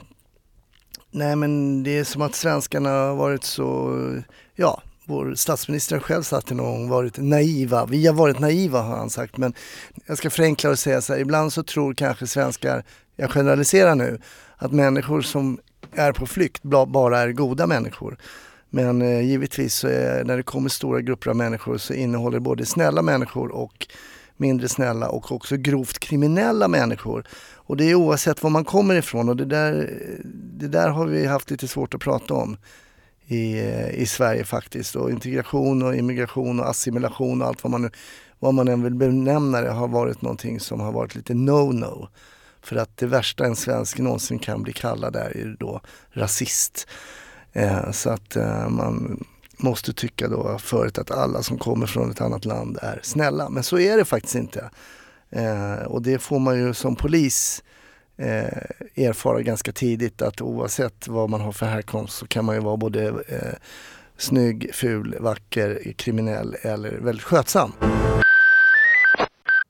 [1.11, 3.95] Nej men det är som att svenskarna har varit så,
[4.55, 7.85] ja, vår statsminister själv satt någon gång varit naiva.
[7.85, 9.53] Vi har varit naiva har han sagt men
[10.05, 12.83] jag ska förenkla och säga så här, ibland så tror kanske svenskar,
[13.19, 14.19] jag generaliserar nu,
[14.57, 15.59] att människor som
[15.91, 18.17] är på flykt bara är goda människor.
[18.69, 22.65] Men eh, givetvis så är, när det kommer stora grupper av människor så innehåller både
[22.65, 23.87] snälla människor och
[24.37, 27.27] mindre snälla och också grovt kriminella människor.
[27.55, 29.93] Och det är oavsett var man kommer ifrån och det där,
[30.33, 32.57] det där har vi haft lite svårt att prata om
[33.27, 34.95] i, eh, i Sverige faktiskt.
[34.95, 37.91] Och integration och immigration och assimilation och allt vad man,
[38.39, 42.07] vad man än vill benämna det har varit någonting som har varit lite no-no.
[42.69, 46.87] För att det värsta en svensk någonsin kan bli kallad är ju då rasist.
[47.53, 49.23] Eh, så att eh, man
[49.57, 53.49] måste tycka då förut att alla som kommer från ett annat land är snälla.
[53.49, 54.69] Men så är det faktiskt inte.
[55.29, 57.63] Eh, och det får man ju som polis
[58.17, 62.61] eh, erfara ganska tidigt att oavsett vad man har för härkomst så kan man ju
[62.61, 63.57] vara både eh,
[64.17, 67.73] snygg, ful, vacker, kriminell eller väldigt skötsam.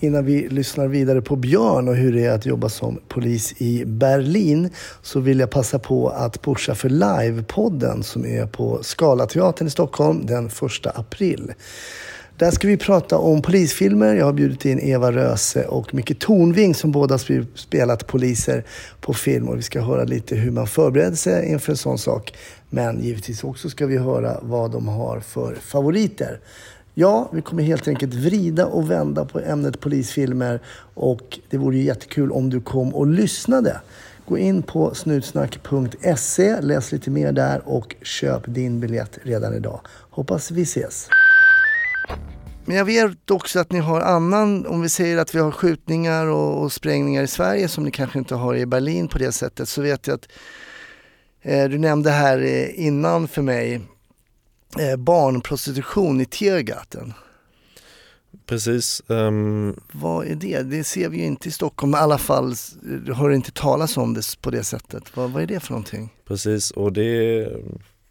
[0.00, 3.84] Innan vi lyssnar vidare på Björn och hur det är att jobba som polis i
[3.84, 4.70] Berlin
[5.02, 10.26] så vill jag passa på att pusha för Live-podden som är på Scalateatern i Stockholm
[10.26, 10.52] den 1
[10.84, 11.52] april.
[12.38, 14.14] Där ska vi prata om polisfilmer.
[14.14, 17.18] Jag har bjudit in Eva Röse och Micke Tornving som båda
[17.54, 18.64] spelat poliser
[19.00, 19.48] på film.
[19.48, 22.34] Och vi ska höra lite hur man förbereder sig inför en sån sak.
[22.70, 26.40] Men givetvis också ska vi höra vad de har för favoriter.
[26.98, 30.60] Ja, vi kommer helt enkelt vrida och vända på ämnet polisfilmer
[30.94, 33.80] och det vore ju jättekul om du kom och lyssnade.
[34.26, 39.80] Gå in på snutsnack.se, läs lite mer där och köp din biljett redan idag.
[40.10, 41.08] Hoppas vi ses!
[42.64, 46.26] Men jag vet också att ni har annan, om vi säger att vi har skjutningar
[46.26, 49.68] och, och sprängningar i Sverige som ni kanske inte har i Berlin på det sättet,
[49.68, 50.28] så vet jag att
[51.42, 53.80] eh, du nämnde här eh, innan för mig
[54.78, 57.12] eh, barnprostitution i Tiergarten.
[58.46, 59.02] Precis.
[59.10, 60.62] ehm, Vad är det?
[60.62, 62.76] Det ser vi ju inte i Stockholm, i alla fall s-
[63.14, 65.16] hör inte talas om det på det sättet.
[65.16, 66.12] Vad, vad är det för någonting?
[66.28, 67.40] Precis och det,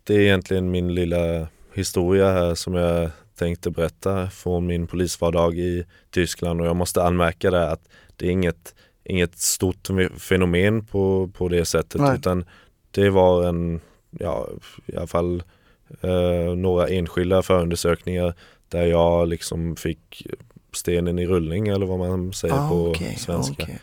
[0.03, 5.85] det är egentligen min lilla historia här som jag tänkte berätta från min polisvardag i
[6.11, 9.87] Tyskland och jag måste anmärka där att det är inget, inget stort
[10.17, 12.15] fenomen på, på det sättet Nej.
[12.15, 12.45] utan
[12.91, 14.47] det var en, ja
[14.85, 15.43] i alla fall
[16.01, 18.33] eh, några enskilda förundersökningar
[18.69, 20.27] där jag liksom fick
[20.73, 23.63] stenen i rullning eller vad man säger Ah, på okej, svenska.
[23.63, 23.79] okej.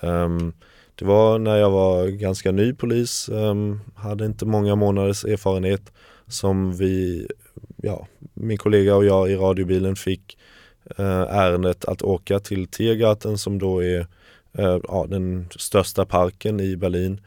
[0.00, 0.52] Ehm,
[0.94, 5.92] det var när jag var ganska ny polis, ehm, hade inte många månaders erfarenhet
[6.26, 7.26] som vi,
[7.76, 10.38] ja, min kollega och jag i radiobilen fick
[10.98, 14.06] eh, ärendet att åka till Tiergarten som då är
[14.58, 17.20] eh, ja, den största parken i Berlin.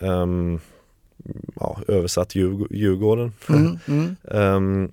[0.00, 0.60] Ehm,
[1.60, 3.32] ja, översatt Djurg- Djurgården.
[3.48, 4.16] Mm, mm.
[4.30, 4.92] Ehm,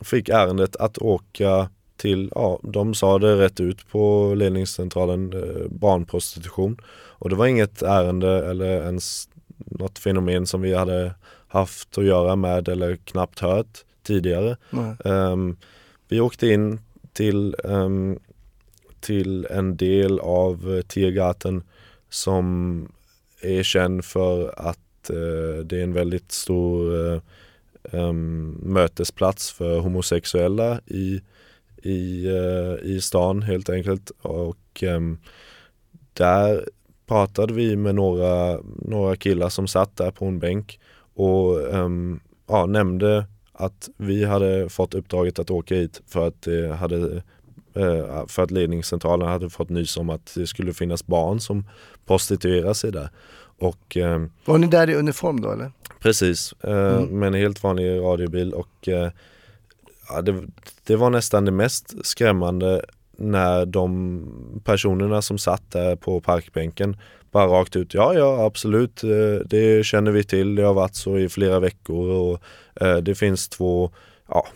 [0.00, 6.76] fick ärendet att åka till, ja de sa det rätt ut på ledningscentralen, eh, barnprostitution.
[6.92, 11.14] Och det var inget ärende eller ens något fenomen som vi hade
[11.48, 14.56] haft att göra med eller knappt hört tidigare.
[15.04, 15.56] Ehm,
[16.08, 16.80] vi åkte in
[17.12, 18.18] till, ehm,
[19.00, 21.62] till en del av eh, Tiergarten
[22.08, 22.88] som
[23.42, 24.78] är känd för att
[25.10, 26.94] Eh, det är en väldigt stor
[27.92, 28.12] eh,
[28.62, 31.20] mötesplats för homosexuella i,
[31.82, 34.10] i, eh, i stan helt enkelt.
[34.22, 34.84] Och
[36.12, 36.68] där
[37.06, 40.80] pratade vi med några, några killar som satt där på en bänk
[41.14, 41.60] och
[42.46, 43.24] ja, nämnde
[43.60, 47.22] att vi hade fått uppdraget att åka hit för att, det hade,
[47.74, 51.64] eh, för att ledningscentralen hade fått nys om att det skulle finnas barn som
[52.06, 53.08] prostituerar sig där.
[53.60, 55.72] Och em, Var ni där i uniform då eller?
[56.00, 57.18] Precis, eh, Mm.
[57.18, 59.10] med en helt vanlig radiobil och eh,
[60.08, 60.42] ja, det,
[60.86, 62.84] det var nästan det mest skrämmande
[63.16, 66.96] när de personerna som satt där på parkbänken
[67.30, 71.18] bara rakt ut, ja ja absolut, eh, det känner vi till, det har varit så
[71.18, 72.40] i flera veckor och
[72.86, 73.90] eh, det finns två,
[74.28, 74.46] ja,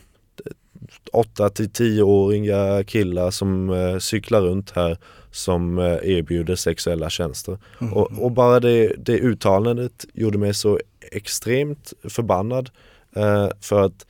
[1.12, 4.98] 8 till 10-åriga killar som eh, cyklar runt här
[5.34, 7.58] som eh, erbjuder sexuella tjänster.
[7.92, 10.80] Och, och bara det, det uttalandet gjorde mig så
[11.12, 12.70] extremt förbannad
[13.16, 14.06] eh, för att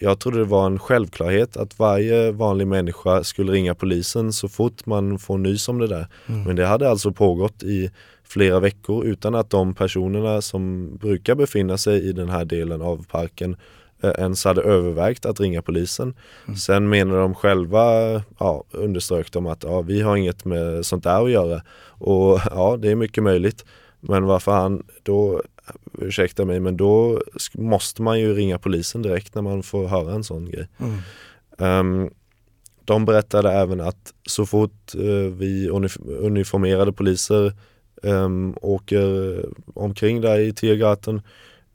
[0.00, 4.86] jag trodde det var en självklarhet att varje vanlig människa skulle ringa polisen så fort
[4.86, 6.06] man får nys om det där.
[6.46, 7.90] Men det hade alltså pågått i
[8.24, 13.06] flera veckor utan att de personerna som brukar befinna sig i den här delen av
[13.06, 13.56] parken
[14.02, 16.14] ens hade övervägt att ringa polisen.
[16.58, 17.82] Sen menar de själva,
[18.38, 21.62] ja, underströk de att ja, vi har inget med sånt där att göra.
[21.88, 23.64] Och ja, det är mycket möjligt.
[24.00, 25.42] Men vad fan, då,
[25.98, 27.22] ursäkta mig, men då
[27.54, 30.68] måste man ju ringa polisen direkt när man får höra en sån grej.
[30.78, 30.98] Mm.
[31.58, 32.10] Ehm,
[32.84, 37.52] de berättade även att så fort eh, vi unif- uniformerade poliser
[38.02, 41.22] um, åker omkring där i Tiergarten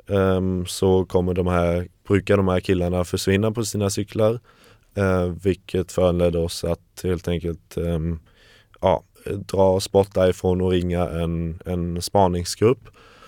[0.07, 4.39] ehm, så kommer de här, brukar de här killarna försvinna på sina cyklar.
[4.95, 8.19] eh, vilket föranledde oss att helt enkelt ehm,
[8.81, 12.79] ja, dra oss bort därifrån och ringa en, en spaningsgrupp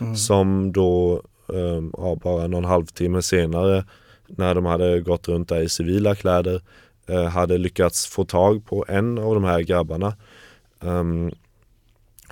[0.02, 0.16] Mm.
[0.16, 1.22] som då
[1.54, 3.86] ehm, ja, bara någon halvtimme senare
[4.28, 6.62] när de hade gått runt där i civila kläder
[7.08, 10.16] eh, hade lyckats få tag på en av de här grabbarna
[10.82, 11.32] ehm,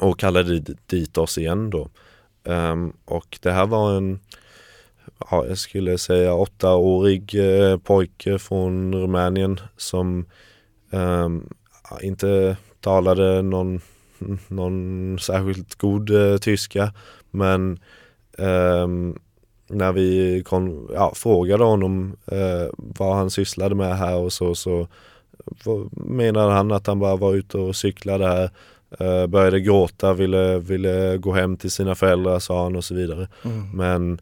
[0.02, 1.90] och kallade di- dit oss igen då.
[2.44, 4.20] Ehm, och det här var en,
[5.32, 10.26] ja, jag skulle säga åttaårig eh, pojke från Rumänien som
[11.90, 13.82] ja, inte talade någon,
[14.48, 16.94] någon särskilt god eh, tyska
[17.32, 17.80] men
[18.38, 19.16] ehm,
[19.72, 24.88] när vi kon, ja, frågade honom eh, vad han sysslade med här och så, så
[25.92, 28.50] menade han att han bara var ute och cyklade här,
[29.00, 33.28] eh, började gråta, ville, ville gå hem till sina föräldrar sa han och så vidare.
[33.44, 33.70] Mm.
[33.74, 34.20] Men eh,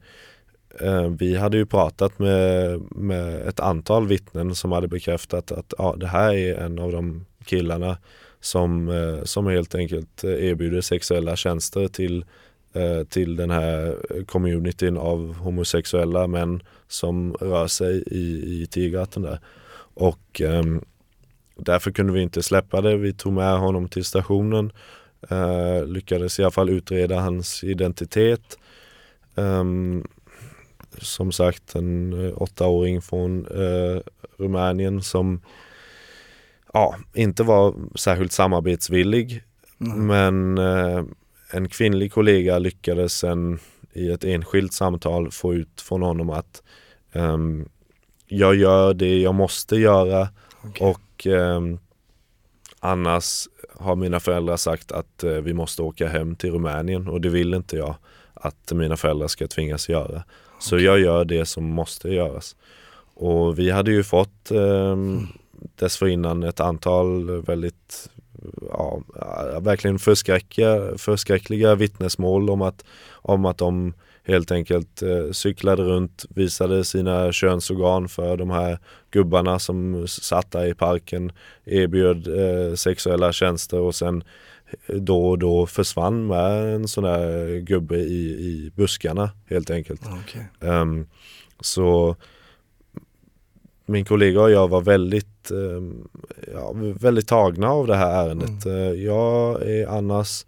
[0.81, 5.95] Eh, vi hade ju pratat med, med ett antal vittnen som hade bekräftat att ja,
[5.99, 7.97] det här är en av de killarna
[8.39, 12.25] som, eh, som helt enkelt erbjuder sexuella tjänster till,
[12.73, 19.39] eh, till den här communityn av homosexuella män som rör sig i, i Tigraten där.
[19.93, 20.81] Och ehm,
[21.55, 22.97] därför kunde vi inte släppa det.
[22.97, 24.71] Vi tog med honom till stationen,
[25.85, 28.57] lyckades i alla fall utreda hans identitet.
[29.35, 30.03] Ehm,
[31.01, 34.01] som sagt en eh, åttaåring från eh,
[34.37, 35.41] Rumänien som
[36.73, 39.43] ja, inte var särskilt samarbetsvillig.
[39.81, 40.07] Mm.
[40.07, 41.03] Men eh,
[41.51, 43.59] en kvinnlig kollega lyckades sen
[43.93, 46.63] i ett enskilt samtal få ut från honom att
[47.11, 47.69] ehm,
[48.27, 50.29] jag gör det jag måste göra
[50.63, 50.87] Okej.
[50.87, 51.79] och ehm,
[52.79, 57.29] annars har mina föräldrar sagt att eh, vi måste åka hem till Rumänien och det
[57.29, 57.95] vill inte jag
[58.33, 60.23] att mina föräldrar ska tvingas göra.
[60.59, 62.55] Så jag gör det som måste göras.
[63.13, 64.97] Och vi hade ju fått eh,
[65.75, 68.09] dessförinnan ett antal väldigt
[68.69, 69.01] ja,
[69.61, 73.93] verkligen förskräckiga, förskräckliga vittnesmål om att, om att de
[74.23, 78.79] helt enkelt eh, cyklade runt, visade sina könsorgan för de här
[79.11, 81.31] gubbarna som satt där i parken,
[81.65, 84.23] erbjöd eh, sexuella tjänster och sen
[84.87, 90.01] då och då försvann med en sån där gubbe i, i buskarna helt enkelt.
[90.23, 90.47] Okej.
[90.61, 91.07] Ehm,
[91.59, 92.15] så
[93.89, 96.07] min kollega och jag var väldigt, ehm,
[96.53, 98.65] ja, väldigt tagna av det här ärendet.
[98.65, 100.45] Eh, jag är annars,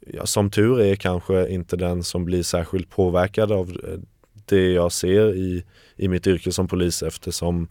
[0.00, 3.98] ja, som tur är kanske inte den som blir särskilt påverkad av eh,
[4.44, 5.64] det jag ser i,
[5.96, 7.68] i mitt yrke som polis eftersom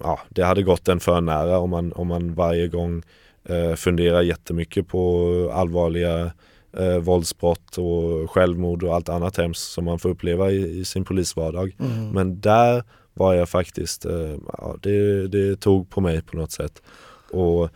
[0.00, 3.02] ja, det hade gått en för nära om man, om man varje gång
[3.44, 6.32] eh, funderar jättemycket på allvarliga
[6.76, 11.04] eh, våldsbrott och självmord och allt annat hemskt som man får uppleva i, i sin
[11.04, 11.76] polisvardag.
[11.80, 12.10] Mm.
[12.10, 16.82] Men där var jag faktiskt, eh, ja, det, det tog på mig på något sätt.
[17.30, 17.70] Och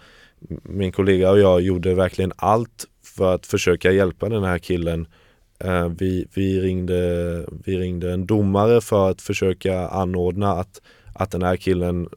[0.62, 5.06] min kollega och jag gjorde verkligen allt för att försöka hjälpa den här killen.
[5.58, 10.82] Eh, vi, vi, ringde, vi ringde en domare för att försöka anordna att,
[11.14, 12.08] att den här killen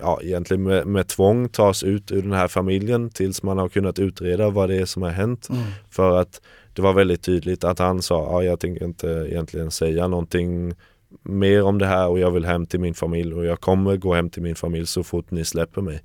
[0.00, 3.98] ja, egentligen med, med tvång tas ut ur den här familjen tills man har kunnat
[3.98, 5.48] utreda vad det är som har hänt.
[5.50, 5.62] Mm.
[5.90, 6.40] För att
[6.72, 10.74] det var väldigt tydligt att han sa, ja, jag tänker inte egentligen säga någonting
[11.22, 14.14] mer om det här och jag vill hem till min familj och jag kommer gå
[14.14, 16.02] hem till min familj så fort ni släpper mig.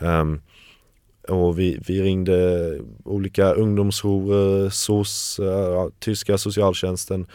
[0.00, 0.40] Ehm,
[1.28, 7.26] och vi, vi ringde olika ungdomsjourer, SOS, eh, ja, tyska socialtjänsten,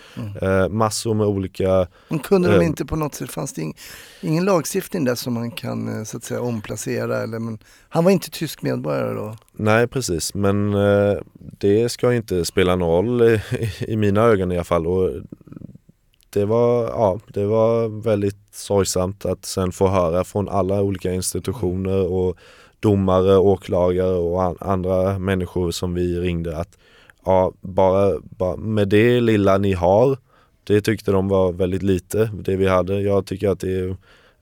[0.41, 3.75] eh, massor med olika Men kunde de Eh, inte på något sätt, fanns det ing,
[4.21, 8.11] ingen lagstiftning där som man kan eh, så att säga omplacera eller men han var
[8.11, 9.35] inte tysk medborgare då?
[9.53, 11.17] Nej precis men eh,
[11.59, 13.41] det ska ju inte spela någon roll i,
[13.87, 14.87] i mina ögon i alla fall.
[14.87, 15.11] Och
[16.29, 22.07] det, var, ja, det var väldigt sorgsamt att sen få höra från alla olika institutioner
[22.07, 22.37] och
[22.79, 26.77] domare, åklagare och an, andra människor som vi ringde att
[27.25, 30.17] ja, bara, bara med det lilla ni har
[30.67, 33.01] det tyckte de var väldigt lite, det vi hade.
[33.01, 33.95] Jag tycker att det är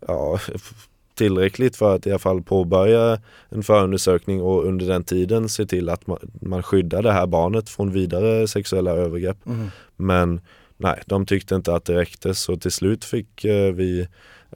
[0.08, 0.40] ja,
[1.16, 3.20] tillräckligt för att i alla fall påbörja
[3.50, 7.70] en förundersökning och under den tiden se till att man, man skyddar det här barnet
[7.70, 9.38] från vidare sexuella övergrepp.
[9.46, 9.68] Mm.
[9.96, 10.42] Men
[10.78, 14.08] nej, de tyckte inte att det räckte så till slut fick eh, vi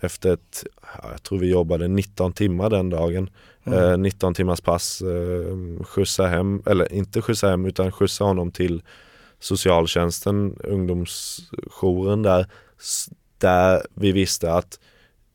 [0.02, 3.30] efter ett, ja, jag tror vi jobbade 19 timmar den dagen,
[3.64, 3.80] Mm.
[3.92, 8.82] eh, 19 timmars pass, eh, skjutsa hem, eller inte skjutsa hem utan skjutsa honom till
[9.40, 12.46] socialtjänsten, ungdomsjouren där,
[13.38, 14.80] där vi visste att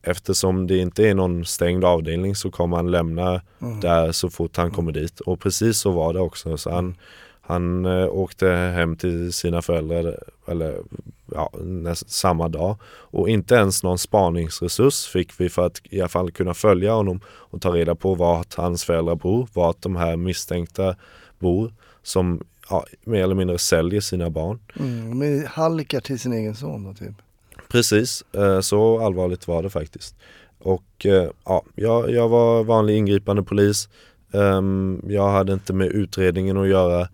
[0.02, 3.80] eftersom det inte är någon stängd avdelning så kommer han lämna Mm.
[3.80, 5.20] där så fort han kommer dit.
[5.20, 6.56] Och precis så var det också.
[6.56, 6.96] Så han,
[7.46, 10.78] han eh, åkte hem till sina föräldrar eller,
[11.32, 12.76] ja, näst, samma dag.
[12.86, 17.20] Och inte ens någon spaningsresurs fick vi för att i alla fall kunna följa honom
[17.26, 20.96] och ta reda på vart hans föräldrar bor, vart de här misstänkta
[21.38, 24.58] bor som ja, mer eller mindre säljer sina barn.
[24.80, 25.18] Mm.
[25.18, 27.14] Med hallickar till sin egen son då typ?
[27.68, 30.16] Precis, eh, så allvarligt var det faktiskt.
[30.58, 33.88] Och eh, ja, jag, jag var vanlig ingripande polis.
[34.32, 37.08] Ehm, Jag hade inte med utredningen att göra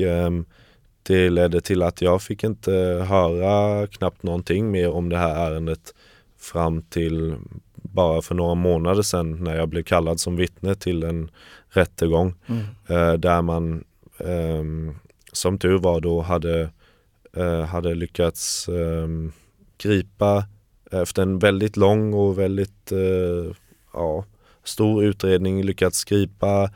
[0.00, 0.44] och ehm,
[1.02, 2.72] det ledde till att jag fick inte
[3.08, 5.94] höra knappt någonting mer om det här ärendet
[6.38, 7.34] fram till
[7.74, 11.30] bara för några månader sedan när jag blev kallad som vittne till en
[11.68, 12.62] rättegång Mm.
[12.88, 13.84] eh, där man
[14.18, 14.94] ehm,
[15.32, 16.70] som tur var då hade,
[17.36, 19.32] eh, hade lyckats ehm,
[19.78, 20.44] gripa
[20.90, 23.52] efter en väldigt lång och väldigt eh,
[23.92, 24.24] ja,
[24.64, 26.70] stor utredning lyckats gripa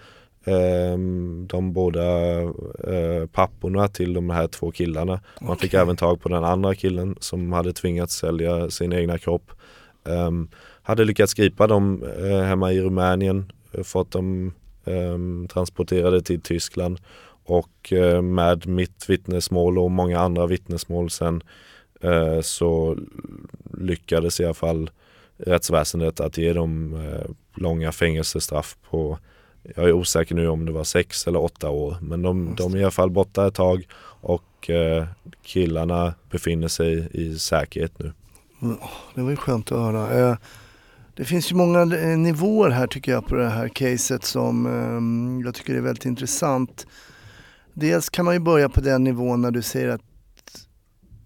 [1.47, 5.21] de båda eh, papporna till de här två killarna.
[5.41, 5.81] Man fick Okej.
[5.81, 9.53] även tag på den andra killen som hade tvingats sälja sin egna kropp.
[10.05, 10.49] Ehm,
[10.83, 14.53] hade lyckats gripa dem eh, hemma i Rumänien, eh, fått dem
[14.85, 16.99] ehm, transporterade till Tyskland
[17.45, 21.43] och med mitt vittnesmål och många andra vittnesmål sen
[22.43, 22.99] så
[23.79, 24.91] lyckades i alla fall
[25.37, 26.99] rättsväsendet att ge dem
[27.55, 29.19] långa fängelsestraff på
[29.77, 32.79] jag är osäker nu om det var sex eller åtta år men de, de är
[32.79, 33.87] i alla fall borta ett tag
[34.21, 35.07] och eh,
[35.43, 38.13] killarna befinner sig i säkerhet nu.
[39.15, 40.31] Det var ju skönt att höra.
[40.31, 40.37] Eh,
[41.15, 45.45] Det finns ju många eh, nivåer här tycker jag på det här caset som eh,
[45.47, 46.87] jag tycker är väldigt intressant.
[47.75, 50.03] Dels kan man ju börja på den nivån när du säger att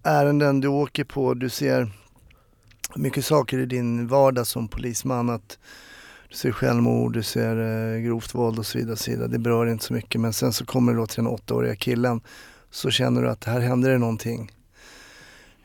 [0.03, 1.91] ärenden du åker på, du ser
[2.95, 5.29] mycket saker i din vardag som polisman.
[5.29, 5.59] Att
[6.29, 9.27] du ser självmord, du ser eh, grovt våld och så vidare, och så vidare.
[9.27, 12.21] Det berör inte så mycket men sen så kommer du då till den åttaåriga killen
[12.71, 14.51] så känner du att här händer det någonting.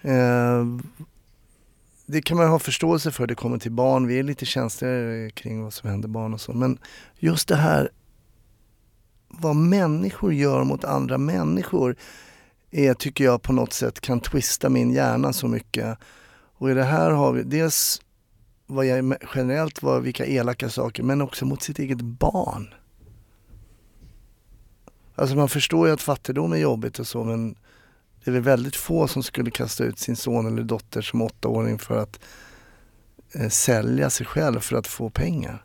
[0.02, 0.66] Eh,
[2.06, 5.30] det kan man ha förståelse för, det kommer till barn, vi är lite känsligare eh,
[5.30, 6.52] kring vad som händer barn och så.
[6.52, 6.78] Men
[7.18, 7.90] just det här
[9.28, 11.96] vad människor gör mot andra människor
[12.70, 15.98] är, tycker jag på något sätt kan twista min hjärna så mycket.
[16.58, 18.02] Och i det här har vi dels
[18.72, 22.74] vad jag generellt var vilka elaka saker men också mot sitt eget barn.
[25.14, 27.54] Alltså man förstår ju att fattigdom är jobbigt och så men
[28.24, 31.78] det är väl väldigt få som skulle kasta ut sin son eller dotter som åttaåring
[31.78, 32.20] för att
[33.34, 35.64] eh, sälja sig själv för att få pengar.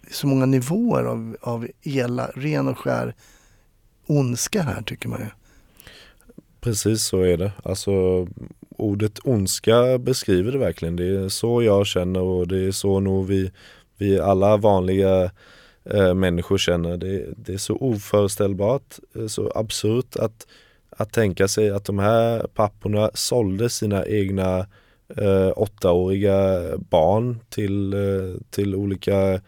[0.00, 3.14] Det är så många nivåer av, av ela, ren och skär
[4.06, 5.30] ondska här tycker man ju.
[6.60, 7.52] Precis så är det.
[7.62, 8.26] Alltså
[8.76, 10.96] ordet ondska beskriver det verkligen.
[10.96, 13.50] Det är så jag känner och det är så nog vi,
[13.98, 15.30] vi alla vanliga
[15.84, 16.96] eh, människor känner.
[16.96, 20.46] Det, det, är så oföreställbart, eh, så absurt att,
[20.90, 24.66] att tänka sig att de här papporna sålde sina egna
[25.16, 29.40] eh, åttaåriga barn till, eh, till olika eh,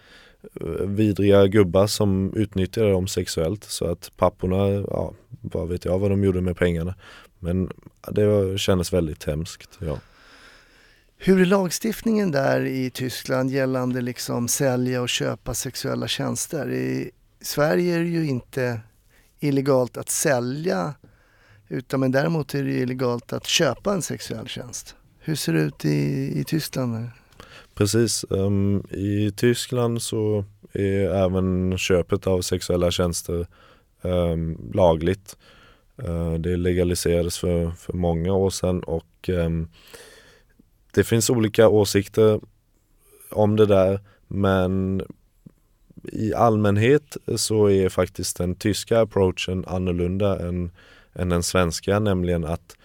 [0.86, 6.24] vidriga gubbar som utnyttjade dem sexuellt så att papporna, ja vad vet jag vad de
[6.24, 6.95] gjorde med pengarna.
[7.38, 7.70] Men
[8.11, 9.78] det kändes väldigt hemskt.
[9.80, 9.99] Ja.
[11.16, 16.70] Hur är lagstiftningen där i Tyskland gällande liksom sälja och köpa sexuella tjänster?
[16.70, 17.11] I
[17.41, 18.80] Sverige är det ju inte
[19.41, 20.95] illegalt att sälja
[21.70, 24.95] utan men däremot är det illegalt att köpa en sexuell tjänst.
[25.18, 27.11] Hur ser det ut i, i Tyskland?
[27.74, 33.47] Precis, um, i Tyskland så är även köpet av sexuella tjänster
[34.03, 35.36] um, lagligt.
[36.09, 39.68] Uh, det legaliserades för, för många år sedan och um,
[40.94, 42.40] det finns olika åsikter
[43.30, 45.03] om det där men
[46.03, 50.70] i allmänhet så är faktiskt den tyska approachen annorlunda än,
[51.14, 52.76] än den svenska, nämligen att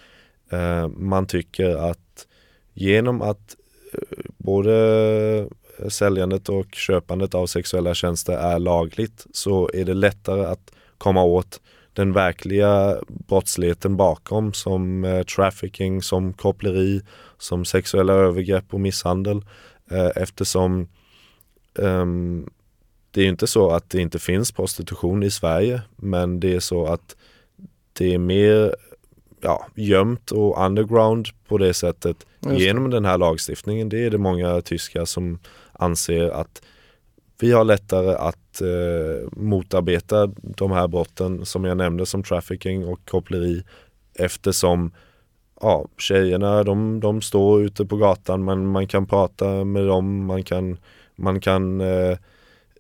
[0.50, 2.28] eh, man tycker att
[2.74, 3.56] genom att
[3.94, 5.48] eh, både
[5.90, 11.62] säljandet och köpandet av sexuella tjänster är lagligt så är det lättare att komma åt
[11.94, 17.02] den verkliga brottsligheten bakom som eh, trafficking, som koppleri,
[17.38, 19.46] som sexuella övergrepp och misshandel.
[19.92, 20.88] Eh, eftersom
[21.80, 22.06] eh,
[23.12, 26.86] det är inte så att det inte finns prostitution i Sverige men det är så
[26.86, 27.16] att
[27.94, 28.76] det är mer
[29.42, 32.56] ja, gömt och underground på det sättet det.
[32.56, 33.90] genom den här lagstiftningen.
[33.90, 35.40] Det är det många tyskar som
[35.74, 36.62] anser att
[37.40, 43.00] vi har lättare att eh, motarbeta de här brotten som jag nämnde som trafficking och
[43.06, 43.64] koppleri
[44.14, 44.92] eftersom
[45.62, 50.44] ja, tjejerna de, de står ute på gatan, men man kan prata med dem, man
[50.44, 50.78] kan,
[51.16, 52.18] man kan eh,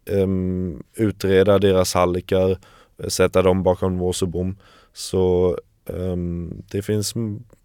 [0.06, 2.58] um, utreda deras hallickar,
[2.97, 4.58] eh, sätta dem bakom lås och bom.
[4.93, 7.14] Så um, det finns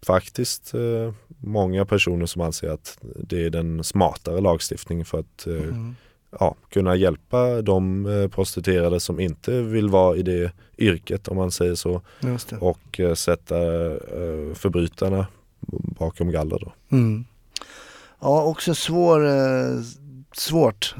[0.05, 5.63] faktiskt uh, många personer som anser att det är den smartare lagstiftningen för att uh,
[5.63, 5.95] mm
[6.39, 11.51] ja, kunna hjälpa de eh, prostituerade som inte vill vara i det yrket om man
[11.51, 12.01] säger så.
[12.59, 13.57] Och eh, sätta
[13.91, 15.27] eh, förbrytarna
[15.97, 16.73] bakom galler då.
[16.91, 17.25] Mm.
[18.19, 19.21] Ja, också svår,
[20.35, 20.95] svårt.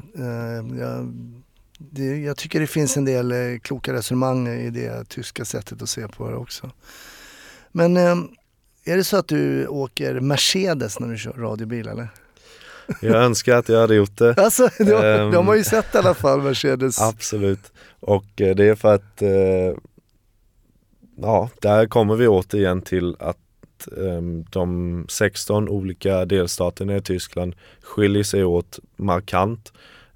[0.79, 1.13] Jag,
[1.77, 6.07] det, jag tycker det finns en del kloka resonemang i det tyska sättet att se
[6.07, 6.71] på det också.
[7.71, 7.97] Men
[8.85, 12.07] är det så att du åker Mercedes när du kör radiobil eller?
[13.01, 14.37] Jag önskar att jag hade gjort det.
[14.37, 17.01] Alltså, de, um, de har ju sett i alla fall Mercedes.
[17.01, 17.71] Absolut.
[17.99, 19.77] Och eh, det är för att, eh,
[21.21, 23.37] ja, där kommer vi återigen till att
[23.97, 29.73] ehm, de 16 olika delstaterna i Tyskland skiljer sig åt markant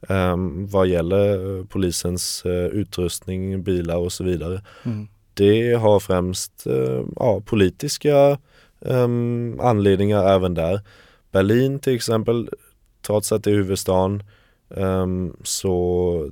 [0.10, 4.62] um, vad gäller eh, polisens uh, utrustning, bilar och så vidare.
[4.84, 5.08] Mm.
[5.34, 6.68] Det har främst
[7.16, 8.38] ja, politiska
[8.80, 10.82] um, anledningar även där.
[11.36, 12.50] Berlin till exempel,
[13.02, 14.24] trots att det är huvudstaden,
[14.70, 16.32] um, så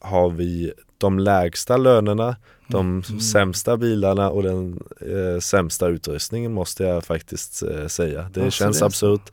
[0.00, 2.36] har vi de lägsta lönerna,
[2.68, 3.20] de mm.
[3.20, 8.30] sämsta bilarna och den eh, sämsta utrustningen måste jag faktiskt eh, säga.
[8.32, 9.32] Det alltså känns det absurt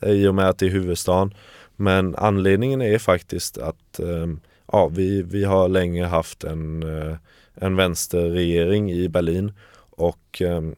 [0.00, 1.34] eh, i och med att det är huvudstaden.
[1.76, 4.26] Men anledningen är faktiskt att eh,
[4.72, 7.16] ja, vi, vi har länge haft en, eh,
[7.54, 9.52] en vänsterregering i Berlin
[9.90, 10.74] och ehm,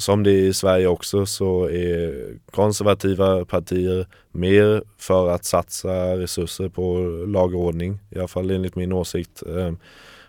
[0.00, 2.14] som det är i Sverige också så är
[2.50, 8.76] konservativa partier mer för att satsa resurser på lag och ordning, i alla fall enligt
[8.76, 9.42] min åsikt.
[9.42, 9.78] Ehm,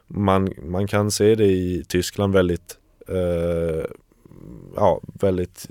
[0.07, 3.85] man, man kan se det i Tyskland väldigt, eh,
[4.75, 5.67] ja, väldigt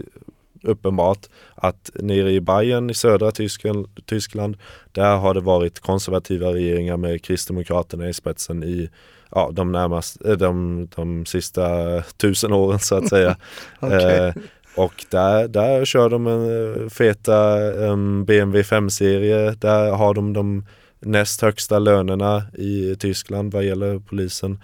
[0.62, 4.56] uppenbart att nere i Bayern i södra Tyskland, Tyskland
[4.92, 8.90] där har det varit konservativa regeringar med Kristdemokraterna i spetsen i
[9.30, 11.66] ja, de, närmast, eh, de, de sista
[12.02, 13.36] tusen åren så att säga.
[13.80, 14.26] Okej.
[14.26, 14.34] eh,
[14.76, 19.50] och där, där kör de en eh, feta um, BMW 5-serie.
[19.50, 20.64] Där har de de
[21.00, 24.58] näst högsta lönerna i Tyskland vad gäller polisen.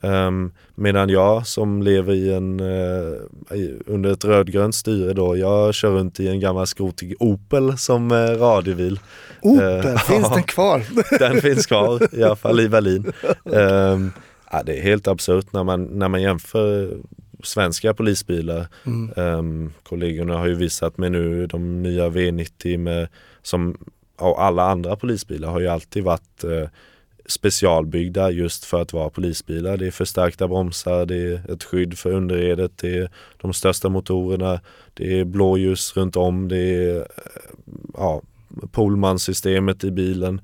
[0.00, 3.16] Um, medan jag som lever i en, uh,
[3.86, 8.38] under ett rödgrönt styre då, jag kör runt i en gammal skrotig Opel som uh,
[8.38, 9.00] radiobil.
[9.42, 10.34] Opel, Eh, finns ja.
[10.34, 10.82] den kvar?
[11.18, 13.12] Den finns kvar, i alla fall i Berlin.
[13.44, 14.12] Um,
[14.50, 16.96] ja, det är helt absurt när man, när man jämför
[17.42, 18.66] svenska polisbilar.
[18.86, 19.12] Mm.
[19.16, 23.08] Um, kollegorna har ju visat mig nu de nya V90 med,
[23.42, 23.76] som
[24.18, 26.68] och alla andra polisbilar har ju alltid varit eh,
[27.28, 29.76] specialbyggda just för att vara polisbilar.
[29.76, 33.10] Det är förstärkta bromsar, det är ett skydd för underredet, det är
[33.40, 34.60] de största motorerna,
[34.94, 37.04] det är blåljus runt om, det är eh,
[37.94, 38.22] ja,
[38.72, 40.40] Polman-systemet i bilen.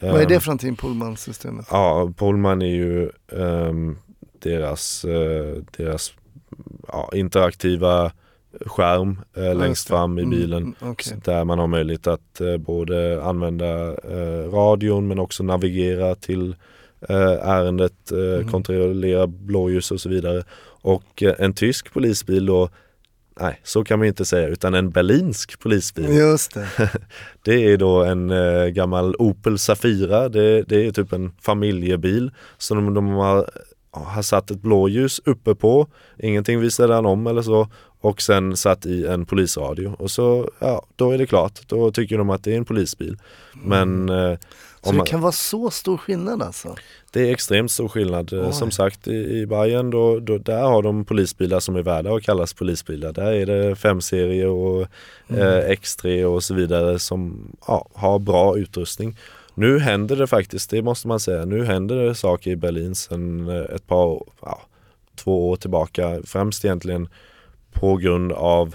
[0.00, 1.66] Vad är Ehm, det för någonting, Pullman-systemet?
[1.70, 3.96] Ja, Polman är ju ehm,
[4.38, 6.12] deras, eh, deras
[6.88, 8.12] ja, interaktiva
[8.66, 10.62] skärm eh, längst fram i Mm, bilen.
[10.62, 11.16] mm, okej.
[11.24, 16.56] Där man har möjlighet att eh, både använda eh, radion men också navigera till
[17.08, 18.48] eh, ärendet, eh, Mm.
[18.48, 20.42] kontrollera blåljus och så vidare.
[20.82, 22.68] Och eh, en tysk polisbil då,
[23.40, 26.08] nej så kan man inte säga, utan en berlinsk polisbil.
[26.16, 26.68] Just det.
[27.42, 28.32] Det är då en
[28.74, 30.28] gammal Opel Safira.
[30.28, 33.50] Det, det är typ en familjebil som de, de har,
[33.90, 35.86] har satt ett blåljus uppe på.
[36.18, 37.68] Ingenting visar den om eller så.
[38.00, 39.94] Och sen satt i en polisradio.
[39.98, 41.60] Och så, ja, då är det klart.
[41.66, 43.16] Då tycker de att det är en polisbil.
[43.62, 44.38] Men eh,
[44.82, 46.76] Så om man, det kan vara så stor skillnad alltså?
[47.12, 48.32] det är extremt stor skillnad.
[48.32, 48.52] Eh, Oj.
[48.52, 52.22] Som sagt i, i Bayern då, då, där har de polisbilar som är värda att
[52.22, 53.12] kallas polisbilar.
[53.12, 54.80] Där är det 5-serie och
[55.28, 59.16] eh, X3 och så vidare som ja, har bra utrustning.
[59.54, 63.48] Nu händer det faktiskt, det måste man säga, nu händer det saker i Berlin sedan
[63.48, 64.60] eh, ett par, ja,
[65.16, 66.20] två år tillbaka.
[66.24, 67.08] Främst egentligen
[67.80, 68.74] på grund av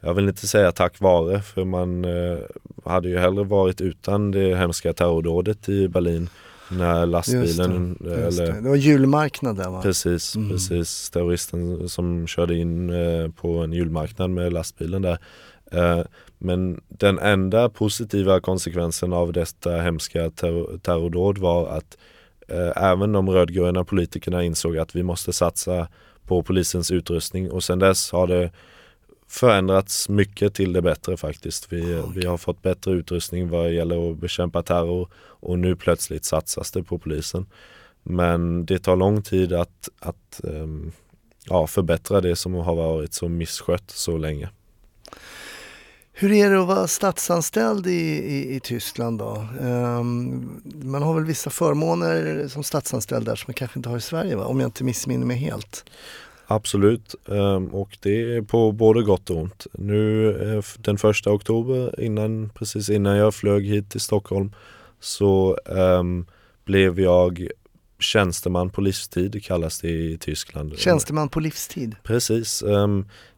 [0.00, 2.38] jag vill inte säga tack vare för man eh,
[2.84, 6.28] hade ju hellre varit utan det hemska terrordådet i Berlin
[6.70, 8.60] när lastbilen Just eller det.
[8.60, 9.82] det var julmarknad där va?
[9.82, 10.48] Precis, Mm.
[10.50, 11.10] precis.
[11.10, 15.18] Terroristen som körde in eh, på en julmarknad med lastbilen där.
[15.72, 16.00] Eh,
[16.38, 21.96] men den enda positiva konsekvensen av detta hemska terror- terrordåd var att
[22.48, 25.88] eh, även de rödgröna politikerna insåg att vi måste satsa
[26.32, 28.50] på polisens utrustning och sedan dess har det
[29.28, 31.72] förändrats mycket till det bättre faktiskt.
[31.72, 36.70] Vi, vi har fått bättre utrustning vad gäller att bekämpa terror och nu plötsligt satsas
[36.70, 37.46] det på polisen.
[38.02, 40.92] Men det tar lång tid att, att ehm,
[41.48, 44.48] ja, förbättra det som har varit så misskött så länge.
[46.22, 49.46] Hur är det att vara statsanställd i, i, i Tyskland då?
[49.60, 54.00] Ehm, man har väl vissa förmåner som statsanställd där som man kanske inte har i
[54.00, 54.44] Sverige va?
[54.44, 55.84] Om jag inte missminner mig helt.
[56.46, 59.66] Absolut, ehm, och det är på både gott och ont.
[59.72, 64.52] Nu eh, den första oktober, innan, precis innan jag flög hit till Stockholm,
[65.00, 66.26] så ehm,
[66.64, 67.48] blev jag
[67.98, 70.78] tjänsteman på livstid, kallas det i Tyskland.
[70.78, 71.96] Tjänsteman på livstid.
[72.02, 72.64] Precis.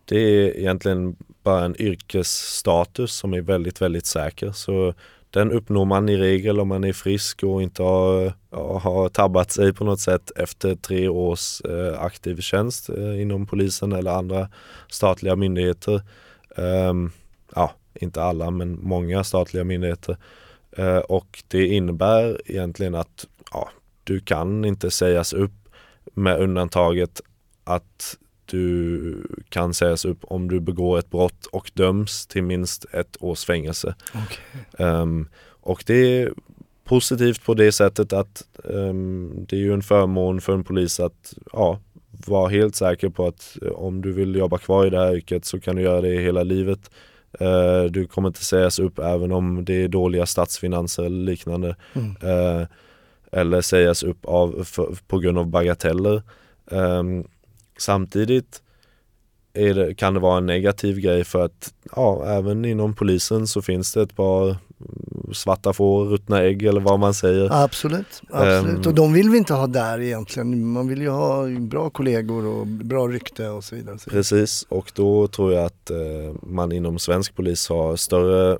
[0.04, 4.52] det är egentligen skapa en yrkesstatus som är väldigt, väldigt säker.
[4.52, 4.94] Så
[5.30, 9.52] den uppnår man i regel om man är frisk och inte har, ja, har tabbat
[9.52, 14.48] sig på något sätt efter tre års eh, aktiv tjänst eh, inom polisen eller andra
[14.88, 16.02] statliga myndigheter.
[16.56, 17.12] Um,
[17.54, 20.16] ja, inte alla men många statliga myndigheter.
[20.78, 23.68] Uh, och det innebär egentligen att ja,
[24.04, 25.68] du kan inte sägas upp
[26.14, 27.20] med undantaget
[27.64, 28.16] att
[28.46, 33.44] du kan sägas upp om du begår ett brott och döms till minst ett års
[33.44, 33.94] fängelse.
[34.78, 35.28] Ehm,
[35.60, 36.32] och det är
[36.84, 41.34] positivt på det sättet att ehm, det är ju en förmån för en polis att
[41.52, 41.80] ja,
[42.26, 45.44] vara helt säker på att eh, om du vill jobba kvar i det här yrket
[45.44, 46.90] så kan du göra det hela livet.
[47.40, 51.76] Eh, du kommer inte sägas upp även om det är dåliga statsfinanser eller liknande.
[51.92, 52.16] Mm.
[52.22, 52.66] Eh,
[53.32, 56.22] eller sägas upp av, för, på grund av bagateller.
[56.70, 57.24] Ehm,
[57.78, 58.62] samtidigt
[59.54, 63.62] är det, kan det vara en negativ grej för att ja, även inom polisen så
[63.62, 64.56] finns det ett par
[65.32, 67.64] svarta får, ruttna ägg eller vad man säger.
[67.64, 68.76] Absolut, absolut.
[68.76, 68.86] Ehm.
[68.86, 70.66] och de vill vi inte ha där egentligen.
[70.66, 73.96] Man vill ju ha bra kollegor och bra rykte och så vidare.
[74.10, 75.96] Precis och då tror jag att eh,
[76.42, 78.58] man inom svensk polis har större,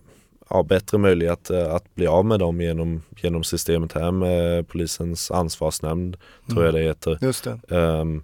[0.51, 5.31] ja, bättre möjlighet eh, att bli av med dem genom, genom systemet här med polisens
[5.31, 6.17] ansvarsnämnd,
[6.49, 7.19] tror jag det heter.
[7.21, 7.77] Just det.
[7.77, 8.23] Ehm,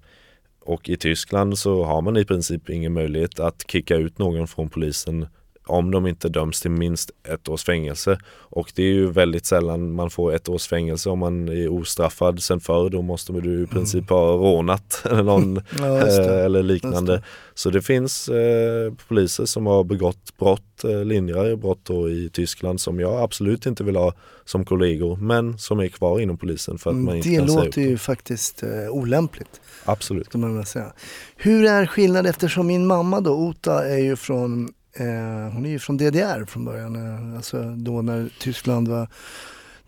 [0.61, 4.69] och i Tyskland så har man i princip ingen möjlighet att kicka ut någon från
[4.69, 5.27] polisen
[5.67, 8.19] om de inte döms till minst ett års fängelse.
[8.39, 12.43] Och det är ju väldigt sällan man får ett års fängelse om man är ostraffad
[12.43, 12.91] sen förr.
[12.91, 17.13] Då måste du i princip ha rånat eller, någon, Ja, eh, eller liknande.
[17.13, 17.23] det.
[17.55, 22.81] Så det finns eh, poliser som har begått brott, eh, lindrigare brott då i Tyskland
[22.81, 26.91] som jag absolut inte vill ha som kollegor men som är kvar inom polisen för
[26.91, 29.61] att man Mm, inte Det låter ju faktiskt eh, olämpligt.
[29.85, 30.27] Absolut.
[30.27, 30.93] Ska man säga.
[31.37, 35.79] Hur är skillnaden eftersom min mamma då, Ota, är ju från, eh, hon är ju
[35.79, 36.97] från DDR från början.
[36.97, 39.09] Eh, alltså då när Tyskland var,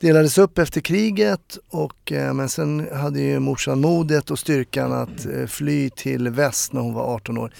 [0.02, 5.26] delades upp efter kriget och eh, men sen hade ju morsan modet och styrkan att
[5.26, 7.52] eh, fly till väst när hon var 18 år.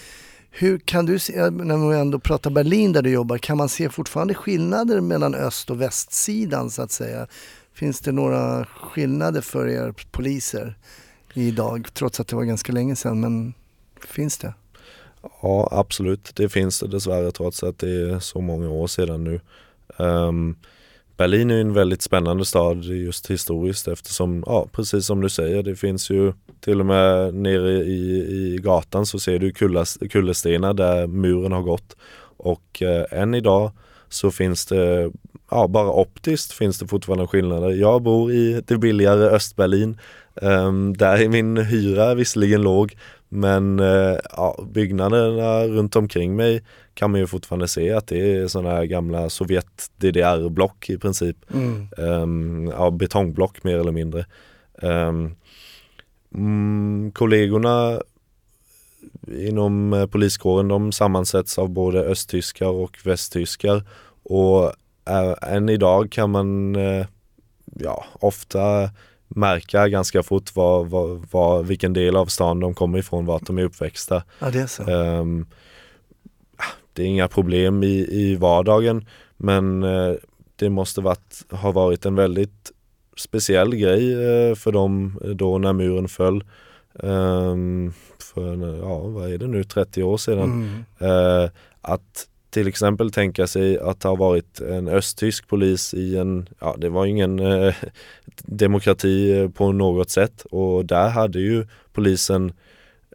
[0.51, 3.69] Hur kan du se, eh, när vi ändå pratar Berlin där du jobbar, kan man
[3.69, 7.27] se fortfarande skillnader mellan öst och västsidan så att säga?
[7.75, 10.79] Finns det några skillnader för er poliser
[11.35, 13.55] idag, trots att det var ganska länge sedan, men
[14.07, 14.55] finns det?
[15.43, 19.41] Ja absolut, det finns det dessvärre trots att det är så många år sedan nu.
[19.97, 20.57] Um,
[21.17, 25.77] Berlin är en väldigt spännande stad just historiskt eftersom, ja precis som du säger, det
[25.77, 28.19] finns ju till och med nere i,
[28.55, 29.53] i gatan så ser du
[30.09, 31.97] kullerstenar där muren har gått.
[32.37, 33.71] Och eh, än idag
[34.09, 35.13] så finns det,
[35.53, 37.71] ja bara optiskt finns det fortfarande skillnader.
[37.71, 39.99] Jag bor i det billigare Östberlin.
[40.35, 42.97] Um, där är min hyra visserligen låg
[43.35, 46.63] men eh, ja, byggnaderna runt omkring mig
[46.95, 51.37] kan man ju fortfarande se att det är sådana här gamla Sovjet-DDR-block i princip.
[51.55, 51.89] Mm.
[51.97, 54.27] Um, ja, betongblock mer eller mindre.
[54.73, 55.37] Um,
[56.35, 58.03] mm, kollegorna
[59.39, 63.83] inom eh, poliskåren de sammansätts av både östtyskar och västtyskar
[64.23, 64.73] och
[65.09, 67.07] äh, än idag kan man äh,
[67.75, 68.91] ja, ofta
[69.29, 73.59] märka ganska fort var, var, var, vilken del av stan de kommer ifrån, vart de
[73.59, 74.23] är uppväxta.
[74.39, 74.83] Ja, det är så.
[74.83, 75.47] Um,
[76.93, 80.17] det är inga problem i, i vardagen men uh,
[80.57, 82.73] det måste varit, ha varit en väldigt
[83.17, 86.45] speciell grej uh, för dem då när muren föll.
[86.93, 90.85] Um, för, ja vad är det nu, 30 år sedan.
[91.01, 91.51] Mm.
[91.81, 96.89] Att till exempel tänka sig att har varit en östtysk polis i en, ja det
[96.89, 97.75] var ingen eh,
[98.37, 102.53] demokrati på något sätt och där hade ju polisen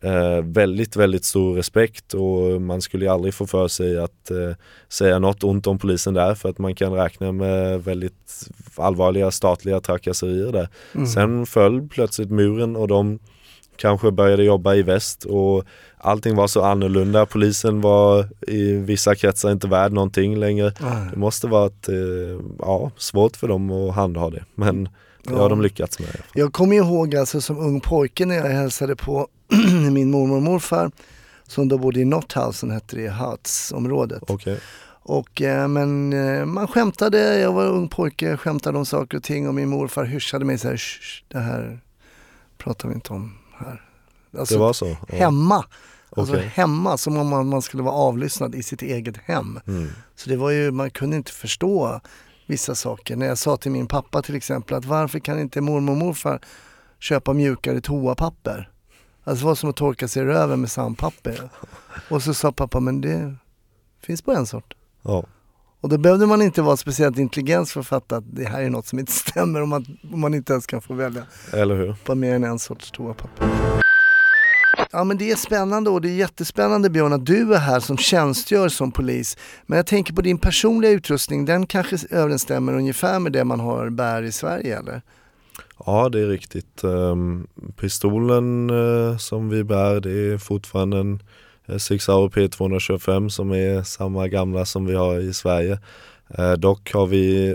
[0.02, 4.52] eh, väldigt, väldigt stor respekt och man skulle ju aldrig få för sig att eh,
[4.90, 9.80] säga något ont om polisen där för att man kan räkna med väldigt allvarliga statliga
[9.80, 10.70] trakasserier där.
[10.96, 11.08] Mm.
[11.08, 13.20] Sen föll plötsligt muren och de
[13.78, 15.64] kanske började jobba i väst och
[15.98, 17.26] allting var så annorlunda.
[17.26, 20.74] Polisen var i vissa kretsar inte värd någonting längre.
[20.82, 21.08] Nej.
[21.12, 21.96] Det måste varit eh,
[22.60, 24.90] ja, svårt för dem att handha det men
[25.24, 25.50] det har Ja.
[25.50, 26.10] de lyckats med.
[26.34, 29.28] Jag kommer ihåg alltså som ung pojke när jag hälsade på
[29.92, 30.92] min mormor och morfar
[31.48, 34.24] som då bodde i Notthausen hette det, Hartsområdet.
[34.28, 34.60] Okej,
[35.10, 39.48] Och, eh, men eh, man skämtade, jag var ung pojke, skämtade om saker och ting
[39.48, 41.80] och min morfar hyschade mig så här, "Shh, shh, det här
[42.58, 43.82] pratar vi inte om här.
[44.40, 44.86] Alltså, det var så?
[44.86, 45.16] Ja.
[45.16, 45.66] hemma.
[46.10, 46.48] Alltså Okej.
[46.48, 49.60] hemma, som om man, man skulle vara avlyssnad i sitt eget hem.
[49.68, 49.88] Mm.
[50.16, 52.02] Så det var ju, man kunde inte förstå
[52.46, 53.16] vissa saker.
[53.16, 56.40] När jag sa till min pappa till exempel att varför kan inte mormor och morfar
[57.00, 58.70] köpa mjukare toapapper?
[59.24, 61.50] Alltså det var som att torka sig i röven med sandpapper.
[62.10, 63.36] Och så sa pappa, men det
[64.02, 64.74] finns bara en sort.
[65.02, 65.24] Ja.
[65.82, 68.70] Och då behövde man inte vara speciellt intelligent för att fatta att det här är
[68.70, 71.24] något som inte stämmer om man, om man inte ens kan få välja
[71.54, 71.96] Eller hur?
[72.06, 73.48] på mer än en sorts toapapper.
[74.92, 77.98] Ja men det är spännande och det är jättespännande Björn att du är här som
[77.98, 79.38] tjänstgör som polis.
[79.66, 83.90] Men jag tänker på din personliga utrustning, den kanske överensstämmer ungefär med det man har
[83.90, 85.02] bär i Sverige eller?
[85.86, 86.84] Ja det är riktigt.
[86.84, 91.24] Ehm, pistolen eh, som vi bär det är fortfarande en
[91.68, 95.80] eh, Sauer P225 som är samma gamla som vi har i Sverige.
[96.30, 97.48] Eh, dock har vi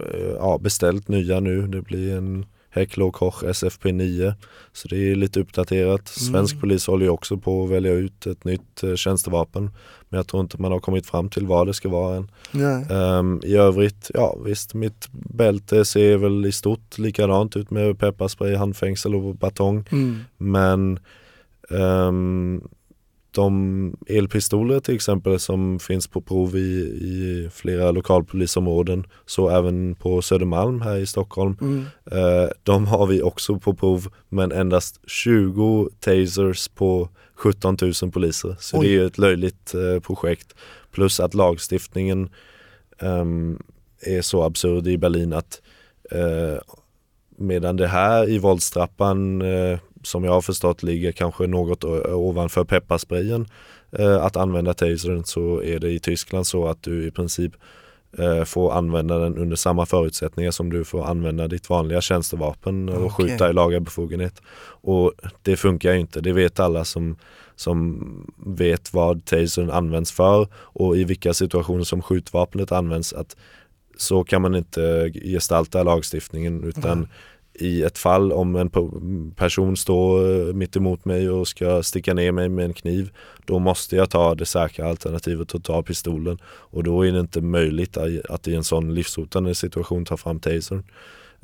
[0.00, 1.66] eh, ja, beställt nya nu.
[1.66, 4.34] Det blir en Heckler Koch SFP 9
[4.72, 6.08] så det är lite uppdaterat.
[6.08, 6.60] Svensk Mm.
[6.60, 9.70] polis håller ju också på att välja ut ett nytt eh, tjänstevapen
[10.08, 12.30] men jag tror inte man har kommit fram till vad det ska vara än.
[12.90, 18.54] Ehm, I övrigt, ja visst, mitt bälte ser väl i stort likadant ut med pepparspray,
[18.54, 19.84] handfängsel och batong.
[19.92, 20.18] Mm.
[20.38, 20.98] Men
[21.70, 22.62] ehm,
[23.30, 30.22] de elpistoler till exempel som finns på prov i, i flera lokalpolisområden, så även på
[30.22, 31.56] Södermalm här i Stockholm.
[31.60, 31.84] Mm.
[32.10, 38.56] Eh, de har vi också på prov men endast 20 tasers på 17 000 poliser.
[38.58, 38.88] Så Oj.
[38.88, 40.54] det är ett löjligt eh, projekt.
[40.92, 42.28] Plus att lagstiftningen
[42.98, 43.62] ehm,
[44.00, 45.60] är så absurd i Berlin att
[46.10, 46.60] eh,
[47.36, 53.46] medan det här i våldstrappan eh, som jag har förstått ligger kanske något ovanför pepparsprayen
[53.92, 57.52] eh, att använda tasern så är det i Tyskland så att du i princip
[58.18, 63.06] eh, får använda den under samma förutsättningar som du får använda ditt vanliga tjänstevapen och
[63.06, 63.28] Okej.
[63.28, 64.42] skjuta i laga befogenhet.
[64.82, 67.16] Och det funkar ju inte, det vet alla som,
[67.56, 68.00] som
[68.46, 73.36] vet vad tasern används för och i vilka situationer som skjutvapnet används att
[73.96, 77.08] så kan man inte gestalta lagstiftningen utan Mm.
[77.60, 78.70] I ett fall om en
[79.36, 83.10] person står eh, mitt emot mig och ska sticka ner mig med en kniv
[83.44, 87.40] då måste jag ta det säkra alternativet och ta pistolen och då är det inte
[87.40, 87.96] möjligt
[88.28, 90.82] att- i en sån livshotande situation ta fram tasern.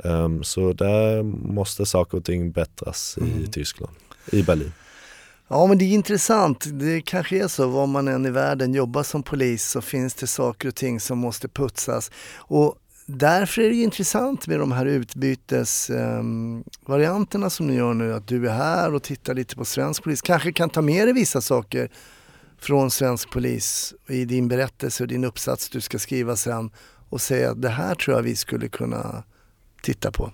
[0.04, 3.46] Ehm, så där måste saker och ting bättras i Mm.
[3.50, 3.92] Tyskland,
[4.32, 4.72] i Berlin.
[5.48, 6.64] Ja men det är intressant.
[6.72, 10.26] Det kanske är så, var man än i världen jobbar som polis så finns det
[10.26, 12.10] saker och ting som måste putsas.
[12.36, 12.74] Och
[13.06, 18.14] därför är det ju intressant med de här utbytesvarianterna ehm, som ni gör nu.
[18.14, 20.22] Att du är här och tittar lite på svensk polis.
[20.22, 21.90] Kanske kan ta med dig vissa saker
[22.58, 26.70] från svensk polis i din berättelse och din uppsats du ska skriva sen
[27.08, 29.22] och säga att det här tror jag vi skulle kunna
[29.82, 30.30] titta på.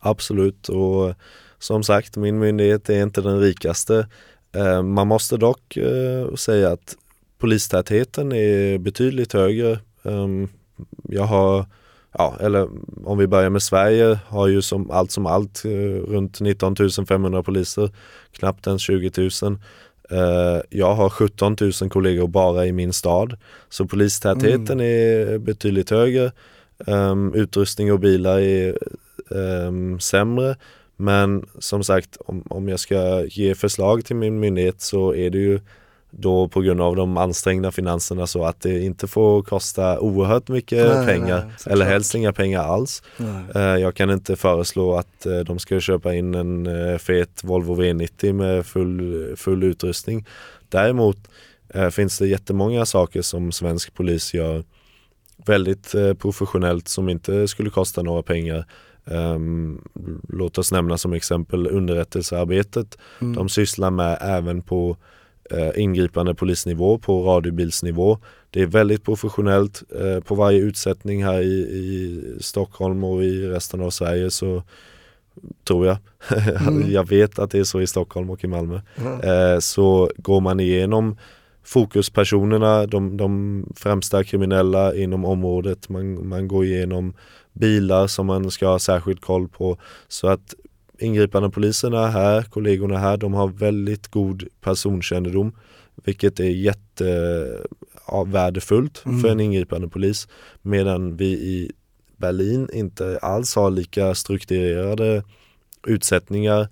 [0.00, 1.14] Absolut och
[1.58, 4.08] som sagt min myndighet är inte den rikaste.
[4.52, 6.96] Ehm, man måste dock eh, säga att
[7.38, 9.78] polistätheten är betydligt högre.
[10.02, 10.48] Ehm,
[11.02, 11.66] jag har,
[12.12, 12.68] ja eller
[13.04, 16.76] om vi börjar med Sverige, har ju som allt som allt eh, runt 19
[17.08, 17.90] 500 poliser,
[18.32, 19.10] knappt ens 20
[19.42, 19.58] 000.
[20.10, 23.36] Eh, Jag har 17 000 kollegor bara i min stad.
[23.68, 26.32] Så polistätheten är betydligt högre.
[26.86, 28.78] Um, utrustning och bilar är
[29.28, 30.56] um, sämre.
[30.96, 35.38] Men som sagt, om, om jag ska ge förslag till min myndighet så är det
[35.38, 35.60] ju
[36.10, 40.86] då på grund av de ansträngda finanserna så att det inte får kosta oerhört mycket
[40.86, 43.02] Nej, pengar nej, eller helst inga pengar alls.
[43.16, 43.44] Nej.
[43.54, 47.82] Eh, Jag kan inte föreslå att eh, de ska köpa in en eh, fet Volvo
[47.82, 50.26] V90 med full, full utrustning.
[50.68, 51.18] Däremot
[51.90, 54.64] finns det jättemånga saker som svensk polis gör
[55.46, 58.66] väldigt professionellt som inte skulle kosta några pengar.
[59.06, 59.80] Ehm,
[60.28, 62.98] låt oss nämna som exempel underrättelsearbetet.
[63.20, 63.34] Mm.
[63.34, 64.96] De sysslar med även på
[65.76, 68.18] ingripande polisnivå, på radiobilsnivå.
[68.50, 69.82] Det är väldigt professionellt.
[70.00, 74.62] Eh, på varje utsättning här i, i Stockholm och i resten av Sverige så
[75.68, 75.96] tror jag,
[76.68, 76.90] Mm.
[76.90, 79.22] jag vet att det är så i Stockholm och i Malmö, Ja.
[79.22, 81.16] eh, så går man igenom
[81.64, 85.88] fokuspersonerna, de, de främsta kriminella inom området.
[85.88, 87.14] Man, man går igenom
[87.52, 89.76] bilar som man ska ha särskild koll på.
[90.08, 90.54] Så att
[91.00, 95.52] ingripande poliserna här, kollegorna här, de har väldigt god personkännedom.
[96.04, 97.48] Vilket är jätte
[98.06, 98.24] ja,
[99.06, 99.20] Mm.
[99.20, 100.28] för en ingripande polis.
[100.62, 101.72] Medan vi i
[102.16, 105.22] Berlin inte alls har lika strukturerade
[105.86, 106.68] utsättningar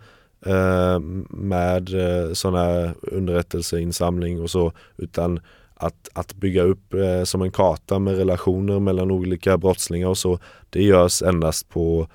[0.46, 1.00] eh,
[1.30, 5.40] med eh, sådana underrättelseinsamling och så utan
[5.74, 10.38] att, att bygga upp eh, som en karta med relationer mellan olika brottslingar och så
[10.70, 12.08] det görs endast på,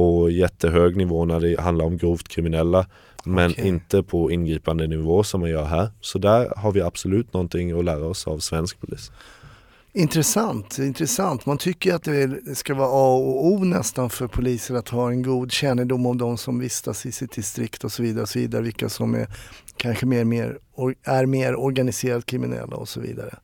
[0.00, 2.86] på jättehög nivå när det handlar om grovt kriminella
[3.24, 3.68] men Okej.
[3.68, 5.90] inte på ingripande nivå som man gör här.
[6.00, 9.10] Så där har vi absolut någonting att lära oss av svensk polis.
[9.92, 11.46] Intressant, intressant.
[11.46, 15.22] Man tycker att det ska vara A och O nästan för poliser att ha en
[15.22, 18.22] god kännedom om de som vistas i sitt distrikt och så vidare.
[18.22, 19.26] Och så vidare vilka som är
[19.76, 20.58] kanske mer, mer,
[21.04, 23.38] är mer organiserat kriminella och så vidare.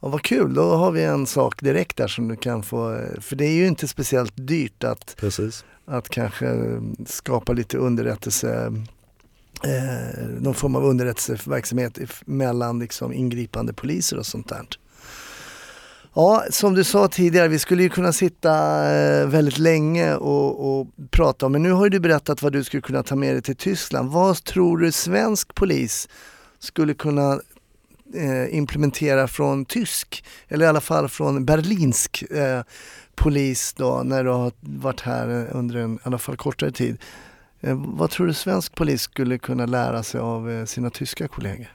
[0.00, 3.36] Ja, vad kul, då har vi en sak direkt där som du kan få, för
[3.36, 8.72] det är ju inte speciellt dyrt att, Precis att kanske mm, skapa lite underrättelse
[9.64, 14.66] eh, någon form av underrättelseverksamhet mellan liksom ingripande poliser och sånt där.
[16.14, 18.50] Ja, som du sa tidigare, vi skulle ju kunna sitta
[18.94, 22.64] eh, väldigt länge och, och prata om, men nu har ju du berättat vad du
[22.64, 24.10] skulle kunna ta med dig till Tyskland.
[24.10, 26.08] Vad tror du svensk polis
[26.58, 27.40] skulle kunna
[28.14, 32.62] eh, implementera från tysk, eller i alla fall från berlinsk eh,
[33.14, 36.98] polis då, när du har varit här under en i alla fall kortare tid.
[37.62, 41.66] Eh, vad tror du svensk polis skulle kunna lära sig av eh, sina tyska kollegor?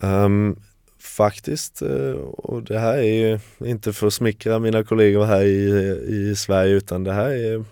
[0.00, 0.56] Um,
[0.98, 5.70] faktiskt, eh, och det här är ju inte för att smickra mina kollegor här i,
[6.08, 7.64] i Sverige utan det här är,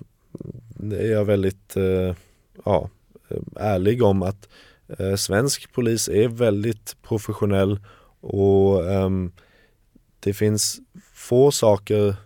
[0.69, 1.77] det är jag väldigt
[2.65, 2.91] ja,
[3.57, 4.49] ärlig om att
[5.17, 7.81] svensk polis är väldigt professionell
[8.21, 9.33] och um,
[10.21, 10.81] det finns
[11.27, 12.17] få saker,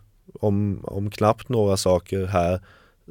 [0.40, 2.60] om, om knappt några saker här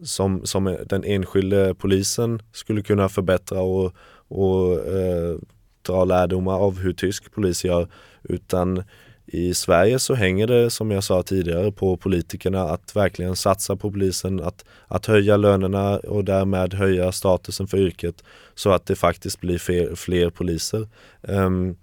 [0.03, 3.93] som, som den enskilde polisen skulle kunna förbättra och,
[4.27, 5.37] och eh,
[5.81, 7.87] dra lärdomar av hur tysk polis gör.
[8.23, 8.83] Utan
[9.25, 13.91] i Sverige så hänger det som jag sa tidigare på politikerna att verkligen satsa på
[13.91, 18.23] polisen, att, att höja lönerna och därmed höja statusen för yrket
[18.55, 20.87] så att det faktiskt blir fler, fler poliser.
[21.21, 21.75] Um,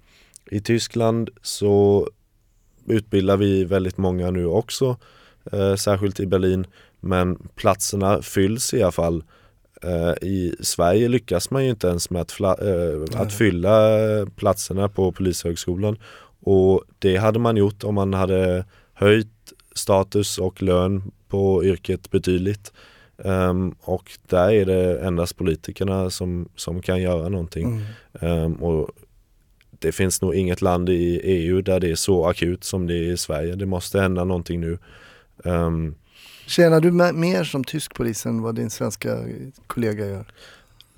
[0.50, 2.08] I Tyskland så
[2.86, 4.96] utbildar vi väldigt många nu också,
[5.52, 6.66] eh, särskilt i Berlin,
[7.00, 9.24] men platserna fylls i alla fall.
[9.82, 13.98] Eh, I Sverige lyckas man ju inte ens med att, eh, att fylla
[14.36, 15.98] platserna på Polishögskolan
[16.40, 18.64] och det hade man gjort om man hade
[18.94, 22.72] höjt status och lön på yrket betydligt.
[23.16, 27.82] Um, och där är det endast politikerna som, som kan göra någonting.
[28.20, 28.44] Mm.
[28.44, 28.90] Um, och
[29.78, 33.12] det finns nog inget land i EU där det är så akut som det är
[33.12, 33.54] i Sverige.
[33.54, 34.78] Det måste hända någonting nu.
[35.36, 35.94] Um,
[36.46, 39.18] Tjänar du mer som tysk polis än vad din svenska
[39.66, 40.26] kollega gör?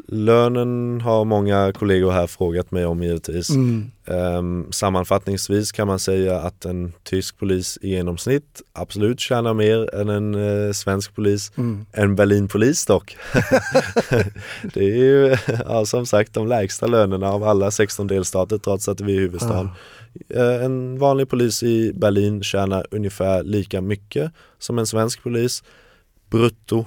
[0.06, 3.50] Lönen har många kollegor här frågat mig om givetvis.
[3.50, 3.90] Mm.
[4.06, 10.08] Um, sammanfattningsvis kan man säga att en tysk polis i genomsnitt absolut tjänar mer än
[10.08, 11.52] en uh, svensk polis.
[11.56, 11.86] Mm.
[11.92, 13.16] En Berlinpolis dock.
[14.74, 15.36] det är ju
[15.66, 19.68] ja, som sagt de lägsta lönerna av alla 16 delstater trots att vi är huvudstaden.
[20.34, 20.40] Ah.
[20.40, 25.62] Uh, en vanlig polis i Berlin tjänar ungefär lika mycket som en svensk polis
[26.30, 26.84] brutto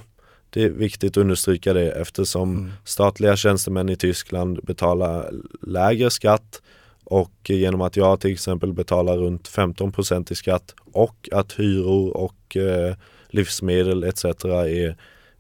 [0.53, 2.71] det är viktigt att understryka det eftersom mm.
[2.83, 5.31] statliga tjänstemän i Tyskland betalar
[5.61, 6.61] lägre skatt
[7.03, 12.57] och genom att jag till exempel betalar runt 15% i skatt och att hyror och
[12.57, 12.95] eh,
[13.29, 14.25] livsmedel etc.
[14.45, 14.97] är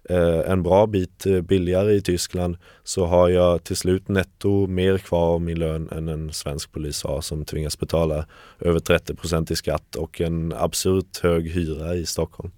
[0.09, 5.33] eh, en bra bit billigare i Tyskland så har jag till slut netto mer kvar
[5.33, 8.25] av min lön än en svensk polis har som tvingas betala
[8.59, 12.51] över 30% i skatt och en absurt hög hyra i Stockholm.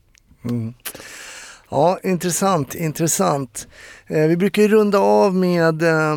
[0.44, 0.74] Mm.
[1.74, 3.68] Ja, intressant, intressant.
[4.08, 6.16] Eh, vi brukar runda av med, eh,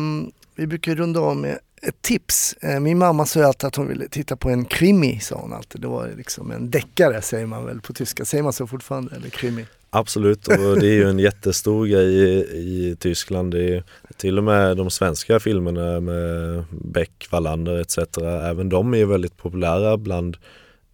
[0.55, 2.53] vi brukar runda av med ett tips.
[2.61, 5.81] Eh, min mamma sa alltid att hon ville titta på en krimi, sa hon alltid.
[5.81, 8.25] Det var liksom en deckare säger man väl på tyska.
[8.25, 9.65] Säger man så fortfarande, eller krimi?
[9.89, 13.51] Absolut, och det är ju en jättestor grej i, i Tyskland.
[13.51, 13.83] Det är
[14.17, 17.97] till och med de svenska filmerna med Beck, Wallander etc.
[18.43, 20.37] Även de är väldigt populära bland,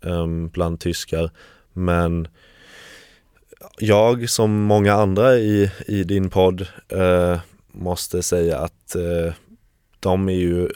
[0.01, 1.31] um, bland tyskar.
[1.73, 2.27] Men
[3.77, 7.39] jag som många andra i, i din podd eh,
[7.71, 9.33] måste säga att eh,
[9.99, 10.69] de är ju,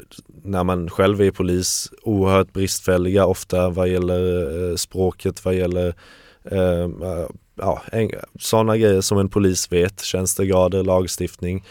[0.43, 5.93] när man själv är polis, oerhört bristfälliga ofta vad gäller eh, språket, vad gäller
[6.43, 6.89] eh,
[7.55, 7.81] ja,
[8.39, 11.65] sådana grejer som en polis vet, tjänstegrader, lagstiftning.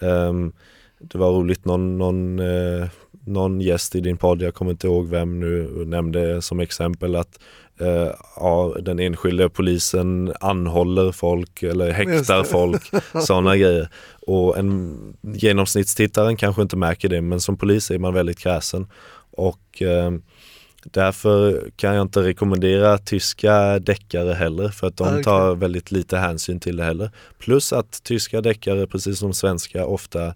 [0.00, 0.52] Ehm,
[0.98, 2.88] det var roligt, någon, någon, eh,
[3.26, 7.38] någon gäst i din podd, jag kommer inte ihåg vem nu, nämnde som exempel att
[7.80, 12.90] eh, ja, den enskilde polisen anhåller folk eller häktar folk,
[13.26, 13.88] sådana grejer.
[14.26, 18.86] Och en genomsnittstittaren kanske inte märker det men som polis är man väldigt kräsen.
[19.30, 20.10] Och eh,
[20.84, 26.60] Därför kan jag inte rekommendera tyska deckare heller för att de tar väldigt lite hänsyn
[26.60, 27.10] till det heller.
[27.38, 30.34] Plus att tyska deckare, precis som svenska, ofta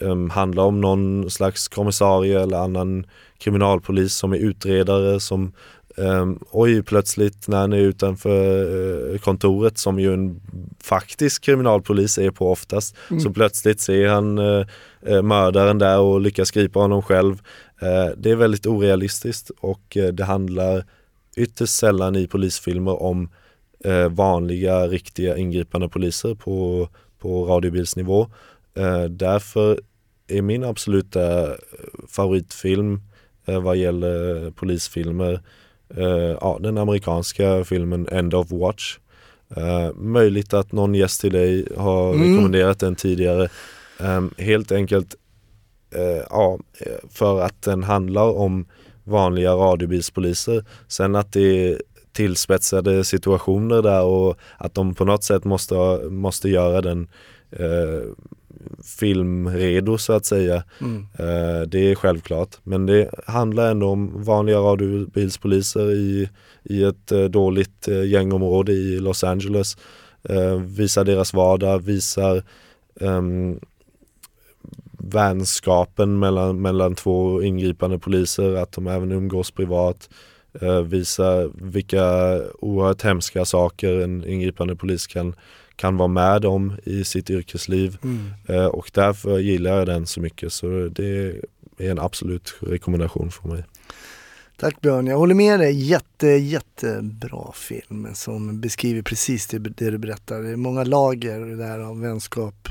[0.00, 3.06] um, handlar om någon slags kommissarie eller annan
[3.38, 5.52] kriminalpolis som är utredare som
[6.00, 8.64] Um, oj, plötsligt när han är utanför
[9.12, 10.40] uh, kontoret som ju en
[10.82, 13.20] faktisk kriminalpolis är på oftast, mm.
[13.20, 14.66] så plötsligt ser han uh,
[15.08, 17.32] uh, mördaren där och lyckas gripa honom själv.
[17.82, 20.84] Uh, det är väldigt orealistiskt och det handlar
[21.36, 23.28] ytterst sällan i polisfilmer om
[24.10, 26.88] vanliga, riktiga ingripande poliser på,
[27.18, 28.26] på radiobilsnivå.
[29.10, 29.80] därför
[30.28, 31.48] är min absoluta
[32.08, 33.00] favoritfilm
[33.44, 35.40] vad gäller polisfilmer
[35.98, 38.98] uh, ja, den amerikanska filmen End of Watch.
[39.56, 42.30] Uh, möjligt att någon gäst till dig har mm.
[42.30, 43.48] rekommenderat den tidigare.
[44.00, 45.14] Um, helt enkelt
[45.96, 46.58] uh, ja,
[47.10, 48.66] för att den handlar om
[49.04, 50.64] vanliga radiobilspoliser.
[50.88, 51.82] Sen att det är
[52.12, 55.74] tillspetsade situationer där och att de på något sätt måste,
[56.10, 57.08] måste göra den
[58.84, 60.64] filmredo så att säga.
[60.80, 61.06] Mm.
[61.18, 62.56] Eh, det är självklart.
[62.62, 66.28] Men det handlar ändå om vanliga radiobilspoliser i,
[66.62, 69.76] i ett eh, dåligt eh, gängområde i Los Angeles.
[70.66, 72.42] visar deras vardag, visar
[73.00, 73.60] um,
[74.98, 80.08] vänskapen mellan, mellan två ingripande poliser, att de även umgås privat.
[80.84, 85.34] visa vilka oerhört hemska saker en ingripande polis kan,
[85.80, 88.30] kan vara med om i sitt yrkesliv Mm.
[88.48, 91.42] eh, och därför gillar jag den så mycket så det
[91.78, 93.64] är en absolut rekommendation för mig.
[94.56, 95.72] Tack Björn, jag håller med dig.
[95.88, 100.42] Jätte, jättebra film som beskriver precis det, det du berättar.
[100.42, 102.68] Det är många lager där av vänskap,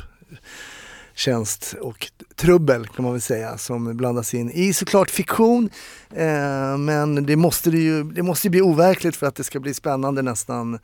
[1.16, 5.70] tjänst och trubbel kan man väl säga som blandas in i såklart fiktion.
[6.16, 9.74] Eh, men det måste, det, ju, det måste bli overkligt för att det ska bli
[9.74, 10.80] spännande nästan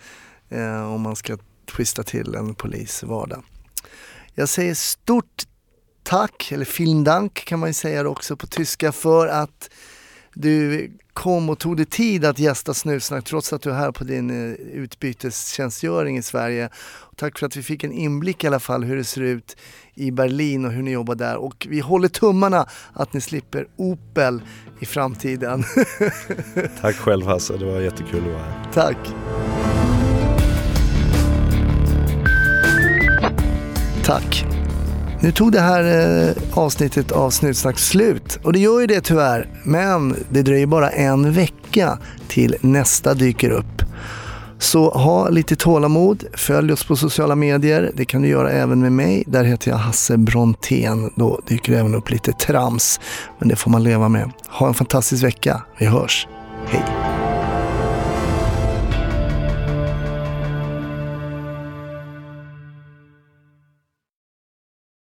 [0.49, 3.43] eh, om man ska twista till en polisvardag.
[4.33, 5.43] Jag säger stort
[6.03, 9.69] tack, eller vielen Dank kan man ju säga det också på tyska för att
[10.33, 14.03] du kom och tog dig tid att gästa Snutsnack trots att du är här på
[14.03, 16.69] din eh, utbytestjänstgöring i Sverige.
[16.75, 19.57] Och tack för att vi fick en inblick i alla fall hur det ser ut
[19.93, 21.35] i Berlin och hur ni jobbar där.
[21.35, 24.41] Och vi håller tummarna att ni slipper Opel
[24.79, 25.63] i framtiden.
[26.81, 28.71] Tack själv Hasse, det var jättekul att vara här.
[28.73, 28.97] tack!
[34.05, 34.45] Tack!
[35.21, 35.83] Nu tog det här
[36.27, 39.49] eh, avsnittet av Snutsnack slut och det gör ju det tyvärr.
[39.63, 41.97] Men det dröjer bara en vecka
[42.27, 43.81] till nästa dyker upp.
[44.59, 47.91] Så ha lite tålamod, följ oss på sociala medier.
[47.93, 49.23] Det kan du göra även med mig.
[49.27, 51.11] Där heter jag Hasse Brontén.
[51.15, 52.99] Då dyker det även upp lite trams.
[53.39, 54.31] Men det får man leva med.
[54.49, 55.61] Ha en fantastisk vecka.
[55.77, 56.27] Vi hörs.
[56.67, 57.24] Hej!